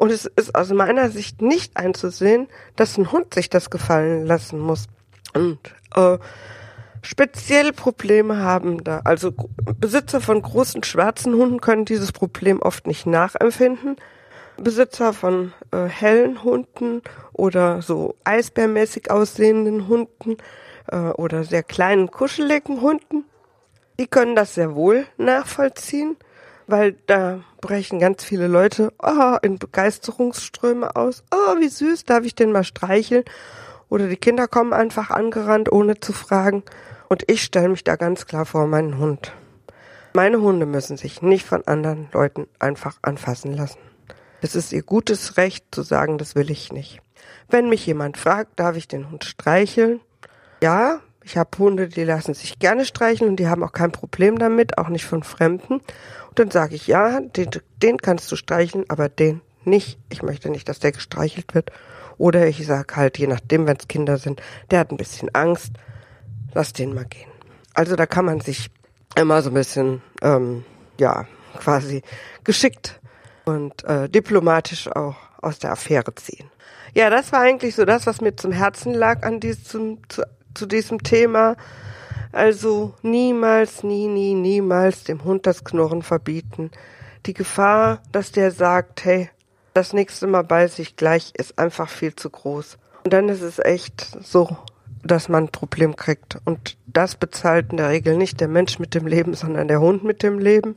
Und 0.02 0.12
es 0.12 0.26
ist 0.26 0.56
aus 0.56 0.72
meiner 0.72 1.12
Sicht 1.12 1.44
nicht 1.44 1.78
einzusehen, 1.78 2.48
dass 2.76 2.98
ein 2.98 3.12
Hund 3.12 3.36
sich 3.36 3.52
das 3.52 3.70
gefallen 3.70 4.26
lassen 4.26 4.58
muss. 4.58 4.88
Und 5.36 5.60
äh, 5.96 6.18
speziell 7.04 7.72
Probleme 7.72 8.38
haben 8.38 8.84
da. 8.84 9.02
Also 9.04 9.32
Besitzer 9.80 10.20
von 10.20 10.42
großen 10.42 10.84
schwarzen 10.84 11.36
Hunden 11.36 11.62
können 11.62 11.86
dieses 11.86 12.12
Problem 12.14 12.64
oft 12.64 12.88
nicht 12.88 13.06
nachempfinden. 13.06 13.96
Besitzer 14.58 15.14
von 15.14 15.54
äh, 15.70 15.86
hellen 15.86 16.44
Hunden 16.44 17.04
oder 17.32 17.84
so 17.84 18.16
eisbärmäßig 18.24 19.12
aussehenden 19.12 19.88
Hunden 19.88 20.38
äh, 20.88 20.98
oder 20.98 21.44
sehr 21.44 21.62
kleinen, 21.62 22.10
kuscheligen 22.10 22.82
Hunden, 22.82 23.26
die 24.00 24.08
können 24.08 24.36
das 24.36 24.56
sehr 24.56 24.74
wohl 24.74 25.06
nachvollziehen, 25.18 26.18
weil 26.72 26.94
da 27.06 27.42
brechen 27.60 28.00
ganz 28.00 28.24
viele 28.24 28.48
Leute 28.48 28.92
oh, 29.02 29.38
in 29.42 29.60
Begeisterungsströme 29.60 30.96
aus. 30.96 31.24
Oh, 31.32 31.60
wie 31.60 31.68
süß, 31.68 32.06
darf 32.06 32.26
ich 32.26 32.34
den 32.34 32.52
mal 32.52 32.64
streicheln? 32.64 33.24
Oder 33.90 34.08
die 34.08 34.18
Kinder 34.18 34.48
kommen 34.48 34.74
einfach 34.74 35.12
angerannt, 35.12 35.72
ohne 35.72 36.00
zu 36.00 36.14
fragen. 36.14 36.64
Und 37.10 37.30
ich 37.30 37.44
stelle 37.44 37.70
mich 37.70 37.84
da 37.84 37.98
ganz 37.98 38.26
klar 38.26 38.46
vor 38.46 38.66
meinen 38.68 38.98
Hund. 38.98 39.34
Meine 40.14 40.42
Hunde 40.42 40.66
müssen 40.66 40.98
sich 40.98 41.22
nicht 41.22 41.46
von 41.46 41.68
anderen 41.68 42.10
Leuten 42.14 42.48
einfach 42.60 42.98
anfassen 43.02 43.54
lassen. 43.54 43.80
Es 44.42 44.56
ist 44.56 44.74
ihr 44.74 44.84
gutes 44.84 45.38
Recht 45.38 45.66
zu 45.72 45.84
sagen, 45.84 46.18
das 46.18 46.36
will 46.36 46.50
ich 46.50 46.72
nicht. 46.72 47.00
Wenn 47.50 47.70
mich 47.70 47.86
jemand 47.86 48.18
fragt, 48.18 48.60
darf 48.60 48.76
ich 48.76 48.88
den 48.88 49.12
Hund 49.12 49.24
streicheln? 49.24 50.00
Ja, 50.64 51.02
ich 51.24 51.38
habe 51.38 51.56
Hunde, 51.58 51.88
die 51.88 52.04
lassen 52.04 52.34
sich 52.34 52.60
gerne 52.60 52.86
streicheln 52.86 53.30
und 53.30 53.36
die 53.36 53.48
haben 53.48 53.64
auch 53.64 53.74
kein 53.74 53.92
Problem 53.92 54.40
damit, 54.40 54.78
auch 54.78 54.90
nicht 54.90 55.06
von 55.06 55.24
Fremden. 55.24 55.82
Und 56.32 56.40
dann 56.40 56.52
sage 56.52 56.76
ich, 56.76 56.88
ja, 56.88 57.20
den, 57.20 57.50
den 57.84 57.98
kannst 57.98 58.32
du 58.32 58.36
streicheln, 58.36 58.86
aber 58.88 59.10
den 59.10 59.42
nicht. 59.66 60.00
Ich 60.10 60.24
möchte 60.24 60.50
nicht, 60.50 60.70
dass 60.70 60.80
der 60.80 60.94
gestreichelt 60.94 61.54
wird. 61.54 61.72
Oder 62.18 62.48
ich 62.48 62.66
sage 62.66 62.96
halt, 62.96 63.18
je 63.18 63.28
nachdem, 63.28 63.68
wenn 63.68 63.78
es 63.78 63.88
Kinder 63.88 64.18
sind, 64.18 64.42
der 64.70 64.80
hat 64.80 64.92
ein 64.92 64.98
bisschen 64.98 65.34
Angst, 65.36 65.74
lass 66.54 66.72
den 66.72 66.94
mal 66.94 67.06
gehen. 67.06 67.30
Also 67.74 67.96
da 67.96 68.06
kann 68.06 68.26
man 68.26 68.40
sich 68.40 68.70
immer 69.16 69.42
so 69.42 69.50
ein 69.50 69.56
bisschen, 69.56 70.02
ähm, 70.22 70.64
ja, 70.98 71.26
quasi 71.60 72.02
geschickt 72.46 73.00
und 73.46 73.84
äh, 73.84 74.08
diplomatisch 74.08 74.88
auch 74.88 75.18
aus 75.42 75.60
der 75.60 75.72
Affäre 75.72 76.16
ziehen. 76.16 76.50
Ja, 76.94 77.10
das 77.10 77.32
war 77.32 77.42
eigentlich 77.42 77.76
so 77.76 77.86
das, 77.86 78.08
was 78.08 78.22
mir 78.22 78.36
zum 78.36 78.52
Herzen 78.52 78.94
lag 78.94 79.24
an 79.24 79.40
diesem, 79.40 79.98
zu, 80.10 80.24
zu 80.54 80.66
diesem 80.66 81.04
Thema. 81.04 81.56
Also 82.32 82.94
niemals, 83.02 83.84
nie, 83.84 84.08
nie, 84.08 84.34
niemals 84.36 85.04
dem 85.04 85.24
Hund 85.24 85.46
das 85.46 85.64
Knurren 85.64 86.02
verbieten. 86.02 86.72
Die 87.26 87.34
Gefahr, 87.34 88.02
dass 88.12 88.32
der 88.32 88.52
sagt, 88.52 89.06
hey, 89.06 89.30
das 89.74 89.94
nächste 89.94 90.28
Mal 90.28 90.44
beiß 90.44 90.80
ich 90.80 90.96
gleich, 90.96 91.34
ist 91.38 91.60
einfach 91.60 91.90
viel 91.90 92.16
zu 92.16 92.30
groß. 92.30 92.78
Und 93.04 93.14
dann 93.14 93.30
ist 93.30 93.42
es 93.42 93.60
echt 93.60 94.18
so, 94.22 94.58
dass 95.04 95.30
man 95.30 95.46
ein 95.46 95.52
Problem 95.52 95.96
kriegt. 95.96 96.38
Und 96.46 96.78
das 96.88 97.16
bezahlt 97.16 97.72
in 97.72 97.78
der 97.78 97.90
Regel 97.90 98.18
nicht 98.18 98.40
der 98.40 98.48
Mensch 98.48 98.80
mit 98.80 98.94
dem 98.94 99.08
Leben, 99.08 99.34
sondern 99.34 99.68
der 99.68 99.82
Hund 99.82 100.04
mit 100.04 100.24
dem 100.24 100.40
Leben. 100.40 100.76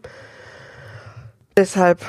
Deshalb 1.56 2.04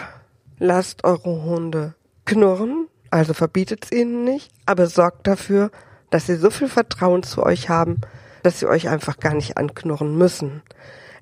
lasst 0.58 1.03
eure 1.03 1.43
Hunde 1.43 1.93
knurren, 2.25 2.88
also 3.12 3.34
verbietet 3.34 3.86
es 3.86 3.91
ihnen 3.91 4.23
nicht, 4.23 4.51
aber 4.65 4.88
sorgt 4.88 5.27
dafür, 5.27 5.69
dass 6.10 6.25
sie 6.25 6.36
so 6.36 6.49
viel 6.49 6.69
Vertrauen 6.69 7.23
zu 7.23 7.43
euch 7.43 7.69
haben, 7.69 8.01
dass 8.45 8.60
sie 8.60 8.67
euch 8.67 8.89
einfach 8.89 9.19
gar 9.19 9.34
nicht 9.34 9.58
anknurren 9.58 10.17
müssen. 10.17 10.62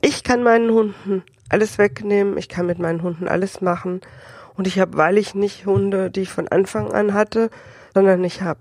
Ich 0.01 0.23
kann 0.23 0.43
meinen 0.43 0.71
Hunden 0.71 1.23
alles 1.47 1.77
wegnehmen, 1.77 2.37
ich 2.37 2.49
kann 2.49 2.65
mit 2.65 2.79
meinen 2.79 3.01
Hunden 3.01 3.27
alles 3.27 3.61
machen 3.61 4.01
und 4.55 4.67
ich 4.67 4.79
habe, 4.79 4.97
weil 4.97 5.17
ich 5.17 5.33
nicht 5.33 5.65
Hunde, 5.65 6.11
die 6.11 6.21
ich 6.21 6.29
von 6.29 6.49
Anfang 6.49 6.91
an 6.91 7.13
hatte, 7.13 7.49
sondern 7.93 8.23
ich 8.23 8.41
habe 8.41 8.59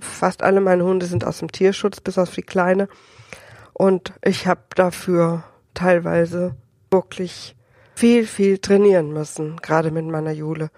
fast 0.00 0.42
alle 0.42 0.60
meine 0.60 0.84
Hunde 0.84 1.06
sind 1.06 1.24
aus 1.24 1.38
dem 1.38 1.50
Tierschutz, 1.50 2.00
bis 2.00 2.18
auf 2.18 2.34
die 2.34 2.42
kleine. 2.42 2.88
Und 3.72 4.12
ich 4.22 4.46
habe 4.46 4.62
dafür 4.74 5.44
teilweise 5.74 6.54
wirklich 6.90 7.56
viel, 7.94 8.26
viel 8.26 8.58
trainieren 8.58 9.12
müssen, 9.12 9.56
gerade 9.56 9.90
mit 9.90 10.04
meiner 10.06 10.32
Jule. 10.32 10.70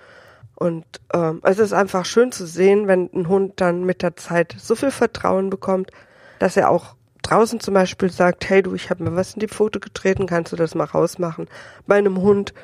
Und 0.54 0.84
ähm, 1.12 1.40
es 1.42 1.58
ist 1.58 1.72
einfach 1.72 2.04
schön 2.04 2.30
zu 2.30 2.46
sehen, 2.46 2.86
wenn 2.86 3.10
ein 3.12 3.28
Hund 3.28 3.54
dann 3.60 3.84
mit 3.84 4.02
der 4.02 4.16
Zeit 4.16 4.54
so 4.56 4.76
viel 4.76 4.92
Vertrauen 4.92 5.50
bekommt, 5.50 5.90
dass 6.38 6.56
er 6.56 6.70
auch 6.70 6.94
draußen 7.24 7.60
zum 7.60 7.74
Beispiel 7.74 8.10
sagt, 8.10 8.48
hey 8.48 8.62
du, 8.62 8.74
ich 8.74 8.90
habe 8.90 9.02
mir 9.02 9.16
was 9.16 9.34
in 9.34 9.40
die 9.40 9.48
Pfote 9.48 9.80
getreten, 9.80 10.26
kannst 10.26 10.52
du 10.52 10.56
das 10.56 10.74
mal 10.74 10.84
rausmachen? 10.84 11.48
Bei 11.86 11.96
einem 11.96 12.20
Hund 12.20 12.54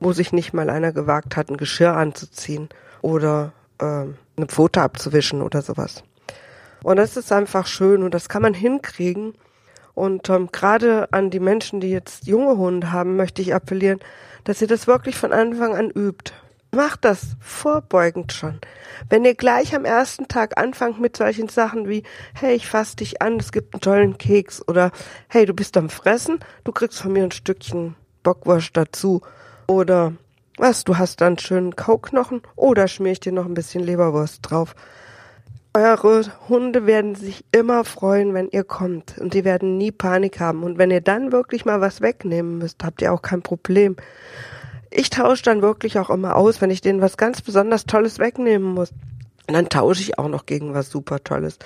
wo 0.00 0.12
sich 0.12 0.32
nicht 0.32 0.52
mal 0.52 0.70
einer 0.70 0.92
gewagt 0.92 1.36
hat, 1.36 1.50
ein 1.50 1.56
Geschirr 1.56 1.94
anzuziehen 1.96 2.68
oder 3.02 3.52
ähm, 3.80 4.16
eine 4.36 4.46
Pfote 4.46 4.82
abzuwischen 4.82 5.42
oder 5.42 5.62
sowas. 5.62 6.02
Und 6.82 6.96
das 6.96 7.16
ist 7.16 7.32
einfach 7.32 7.66
schön 7.66 8.02
und 8.02 8.14
das 8.14 8.28
kann 8.28 8.42
man 8.42 8.54
hinkriegen. 8.54 9.34
Und 9.94 10.28
ähm, 10.28 10.50
gerade 10.52 11.12
an 11.12 11.30
die 11.30 11.40
Menschen, 11.40 11.80
die 11.80 11.90
jetzt 11.90 12.26
junge 12.26 12.58
Hunde 12.58 12.92
haben, 12.92 13.16
möchte 13.16 13.40
ich 13.40 13.54
appellieren, 13.54 14.00
dass 14.44 14.60
ihr 14.60 14.68
das 14.68 14.86
wirklich 14.86 15.16
von 15.16 15.32
Anfang 15.32 15.74
an 15.74 15.90
übt. 15.90 16.32
Macht 16.76 17.06
das 17.06 17.36
vorbeugend 17.40 18.34
schon. 18.34 18.60
Wenn 19.08 19.24
ihr 19.24 19.34
gleich 19.34 19.74
am 19.74 19.86
ersten 19.86 20.28
Tag 20.28 20.58
anfangt 20.58 21.00
mit 21.00 21.16
solchen 21.16 21.48
Sachen 21.48 21.88
wie, 21.88 22.02
hey, 22.34 22.54
ich 22.54 22.66
fass 22.66 22.96
dich 22.96 23.22
an, 23.22 23.38
es 23.40 23.50
gibt 23.50 23.72
einen 23.72 23.80
tollen 23.80 24.18
Keks 24.18 24.62
oder 24.68 24.90
hey, 25.26 25.46
du 25.46 25.54
bist 25.54 25.78
am 25.78 25.88
Fressen, 25.88 26.38
du 26.64 26.72
kriegst 26.72 27.00
von 27.00 27.14
mir 27.14 27.24
ein 27.24 27.30
Stückchen 27.30 27.96
Bockwurst 28.22 28.76
dazu 28.76 29.22
oder 29.66 30.12
was, 30.58 30.84
du 30.84 30.98
hast 30.98 31.22
dann 31.22 31.38
schönen 31.38 31.76
Kauknochen? 31.76 32.42
Oder 32.56 32.88
schmier 32.88 33.12
ich 33.12 33.20
dir 33.20 33.32
noch 33.32 33.46
ein 33.46 33.54
bisschen 33.54 33.82
Leberwurst 33.82 34.40
drauf? 34.42 34.74
Eure 35.72 36.24
Hunde 36.50 36.84
werden 36.84 37.14
sich 37.14 37.42
immer 37.52 37.84
freuen, 37.84 38.34
wenn 38.34 38.50
ihr 38.50 38.64
kommt. 38.64 39.16
Und 39.16 39.32
die 39.32 39.46
werden 39.46 39.78
nie 39.78 39.92
Panik 39.92 40.40
haben. 40.40 40.62
Und 40.62 40.76
wenn 40.76 40.90
ihr 40.90 41.00
dann 41.00 41.32
wirklich 41.32 41.64
mal 41.64 41.80
was 41.80 42.02
wegnehmen 42.02 42.58
müsst, 42.58 42.84
habt 42.84 43.00
ihr 43.00 43.14
auch 43.14 43.22
kein 43.22 43.40
Problem. 43.40 43.96
Ich 44.98 45.10
tausche 45.10 45.42
dann 45.42 45.60
wirklich 45.60 45.98
auch 45.98 46.08
immer 46.08 46.36
aus, 46.36 46.60
wenn 46.60 46.70
ich 46.70 46.80
denen 46.80 47.02
was 47.02 47.16
ganz 47.16 47.42
besonders 47.42 47.84
Tolles 47.84 48.18
wegnehmen 48.18 48.74
muss. 48.74 48.92
Und 49.46 49.54
dann 49.54 49.68
tausche 49.68 50.00
ich 50.00 50.18
auch 50.18 50.28
noch 50.28 50.46
gegen 50.46 50.72
was 50.74 50.90
super 50.90 51.22
Tolles. 51.22 51.58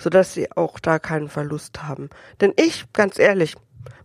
sodass 0.00 0.32
sie 0.32 0.50
auch 0.52 0.78
da 0.80 0.98
keinen 0.98 1.28
Verlust 1.28 1.82
haben. 1.82 2.10
Denn 2.40 2.52
ich, 2.56 2.86
ganz 2.92 3.18
ehrlich, 3.18 3.56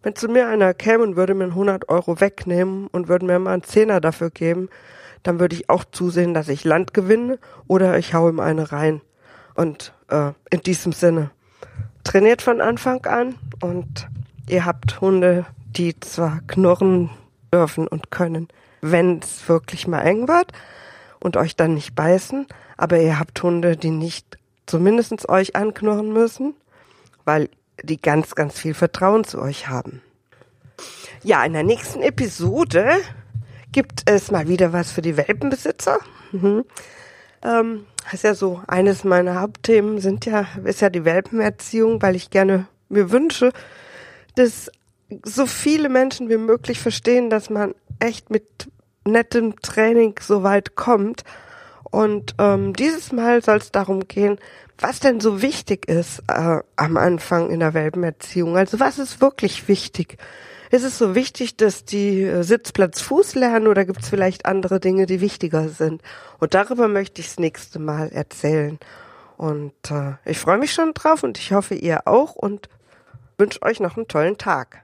wenn 0.04 0.16
zu 0.16 0.28
mir 0.28 0.48
einer 0.48 0.74
käme 0.74 1.04
und 1.04 1.16
würde 1.16 1.34
mir 1.34 1.46
100 1.46 1.90
Euro 1.90 2.20
wegnehmen 2.20 2.88
und 2.88 3.08
würde 3.08 3.26
mir 3.26 3.40
mal 3.40 3.54
einen 3.54 3.64
Zehner 3.64 4.02
dafür 4.02 4.30
geben, 4.30 4.70
dann 5.24 5.40
würde 5.40 5.56
ich 5.56 5.70
auch 5.70 5.84
zusehen, 5.86 6.34
dass 6.34 6.50
ich 6.50 6.64
Land 6.64 6.94
gewinne 6.94 7.40
oder 7.68 7.98
ich 7.98 8.14
hau 8.14 8.30
ihm 8.30 8.40
eine 8.40 8.72
rein. 8.72 9.02
Und 9.56 9.94
äh, 10.10 10.34
in 10.52 10.62
diesem 10.62 10.92
Sinne, 10.92 11.32
trainiert 12.04 12.42
von 12.42 12.62
Anfang 12.62 13.06
an 13.06 13.36
und 13.62 14.08
ihr 14.48 14.66
habt 14.66 15.02
Hunde, 15.02 15.46
die 15.66 16.00
zwar 16.00 16.42
knurren 16.46 17.10
dürfen 17.52 17.88
und 17.88 18.12
können, 18.12 18.50
wenn 18.92 19.20
es 19.20 19.48
wirklich 19.48 19.88
mal 19.88 20.02
eng 20.02 20.28
wird 20.28 20.52
und 21.20 21.38
euch 21.38 21.56
dann 21.56 21.74
nicht 21.74 21.96
beißen, 21.96 22.48
aber 22.78 23.00
ihr 23.00 23.20
habt 23.20 23.42
Hunde, 23.42 23.78
die 23.78 23.90
nicht 23.90 24.38
zumindest 24.66 25.28
euch 25.30 25.56
anknurren 25.56 26.12
müssen, 26.12 26.56
weil 27.24 27.50
die 27.82 28.02
ganz, 28.02 28.36
ganz 28.36 28.58
viel 28.60 28.74
Vertrauen 28.74 29.24
zu 29.24 29.42
euch 29.42 29.68
haben. 29.68 30.02
Ja, 31.24 31.44
in 31.44 31.54
der 31.54 31.64
nächsten 31.64 32.02
Episode 32.02 32.98
gibt 33.72 34.10
es 34.10 34.32
mal 34.32 34.48
wieder 34.48 34.74
was 34.74 34.92
für 34.92 35.02
die 35.02 35.18
Welpenbesitzer. 35.18 36.00
Mhm. 36.32 36.66
Ähm, 37.44 37.86
ist 38.12 38.24
ja 38.24 38.36
so, 38.36 38.62
eines 38.68 39.04
meiner 39.04 39.42
Hauptthemen 39.42 40.00
sind 40.00 40.26
ja, 40.26 40.48
ist 40.64 40.82
ja 40.82 40.90
die 40.90 41.06
Welpenerziehung, 41.06 42.02
weil 42.02 42.16
ich 42.16 42.30
gerne 42.30 42.68
mir 42.90 43.12
wünsche, 43.12 43.52
dass 44.36 44.70
so 45.24 45.46
viele 45.46 45.90
Menschen 45.90 46.30
wie 46.30 46.38
möglich 46.38 46.80
verstehen, 46.80 47.30
dass 47.30 47.50
man 47.50 47.74
echt 48.00 48.30
mit 48.30 48.70
nettem 49.06 49.60
Training 49.62 50.16
so 50.20 50.44
weit 50.44 50.76
kommt. 50.76 51.24
Und 51.84 52.36
ähm, 52.40 52.74
dieses 52.74 53.12
Mal 53.12 53.42
soll 53.44 53.58
es 53.58 53.72
darum 53.72 54.08
gehen, 54.08 54.38
was 54.80 55.00
denn 55.00 55.20
so 55.20 55.42
wichtig 55.42 55.88
ist 55.88 56.24
äh, 56.28 56.60
am 56.76 56.98
Anfang 56.98 57.50
in 57.50 57.62
der 57.62 57.74
Welpenerziehung. 57.74 58.58
Also 58.58 58.80
was 58.80 59.00
ist 59.00 59.22
wirklich 59.22 59.68
wichtig? 59.68 60.18
Ist 60.72 60.84
es 60.84 60.98
so 60.98 61.16
wichtig, 61.16 61.56
dass 61.56 61.86
die 61.86 62.24
äh, 62.24 62.44
Sitzplatz 62.44 63.02
Fuß 63.02 63.36
lernen 63.36 63.68
oder 63.68 63.86
gibt 63.86 64.02
es 64.02 64.10
vielleicht 64.10 64.46
andere 64.46 64.80
Dinge, 64.80 65.06
die 65.06 65.22
wichtiger 65.22 65.70
sind? 65.70 66.02
Und 66.40 66.54
darüber 66.54 66.88
möchte 66.88 67.22
ich 67.22 67.28
das 67.28 67.40
nächste 67.40 67.80
Mal 67.80 68.10
erzählen. 68.10 68.80
Und 69.38 69.74
äh, 69.90 70.14
ich 70.26 70.40
freue 70.40 70.58
mich 70.58 70.74
schon 70.74 70.94
drauf 70.94 71.24
und 71.24 71.38
ich 71.38 71.54
hoffe, 71.54 71.76
ihr 71.76 72.08
auch 72.08 72.36
und 72.36 72.68
wünsche 73.38 73.62
euch 73.62 73.80
noch 73.80 73.96
einen 73.96 74.08
tollen 74.08 74.38
Tag. 74.38 74.84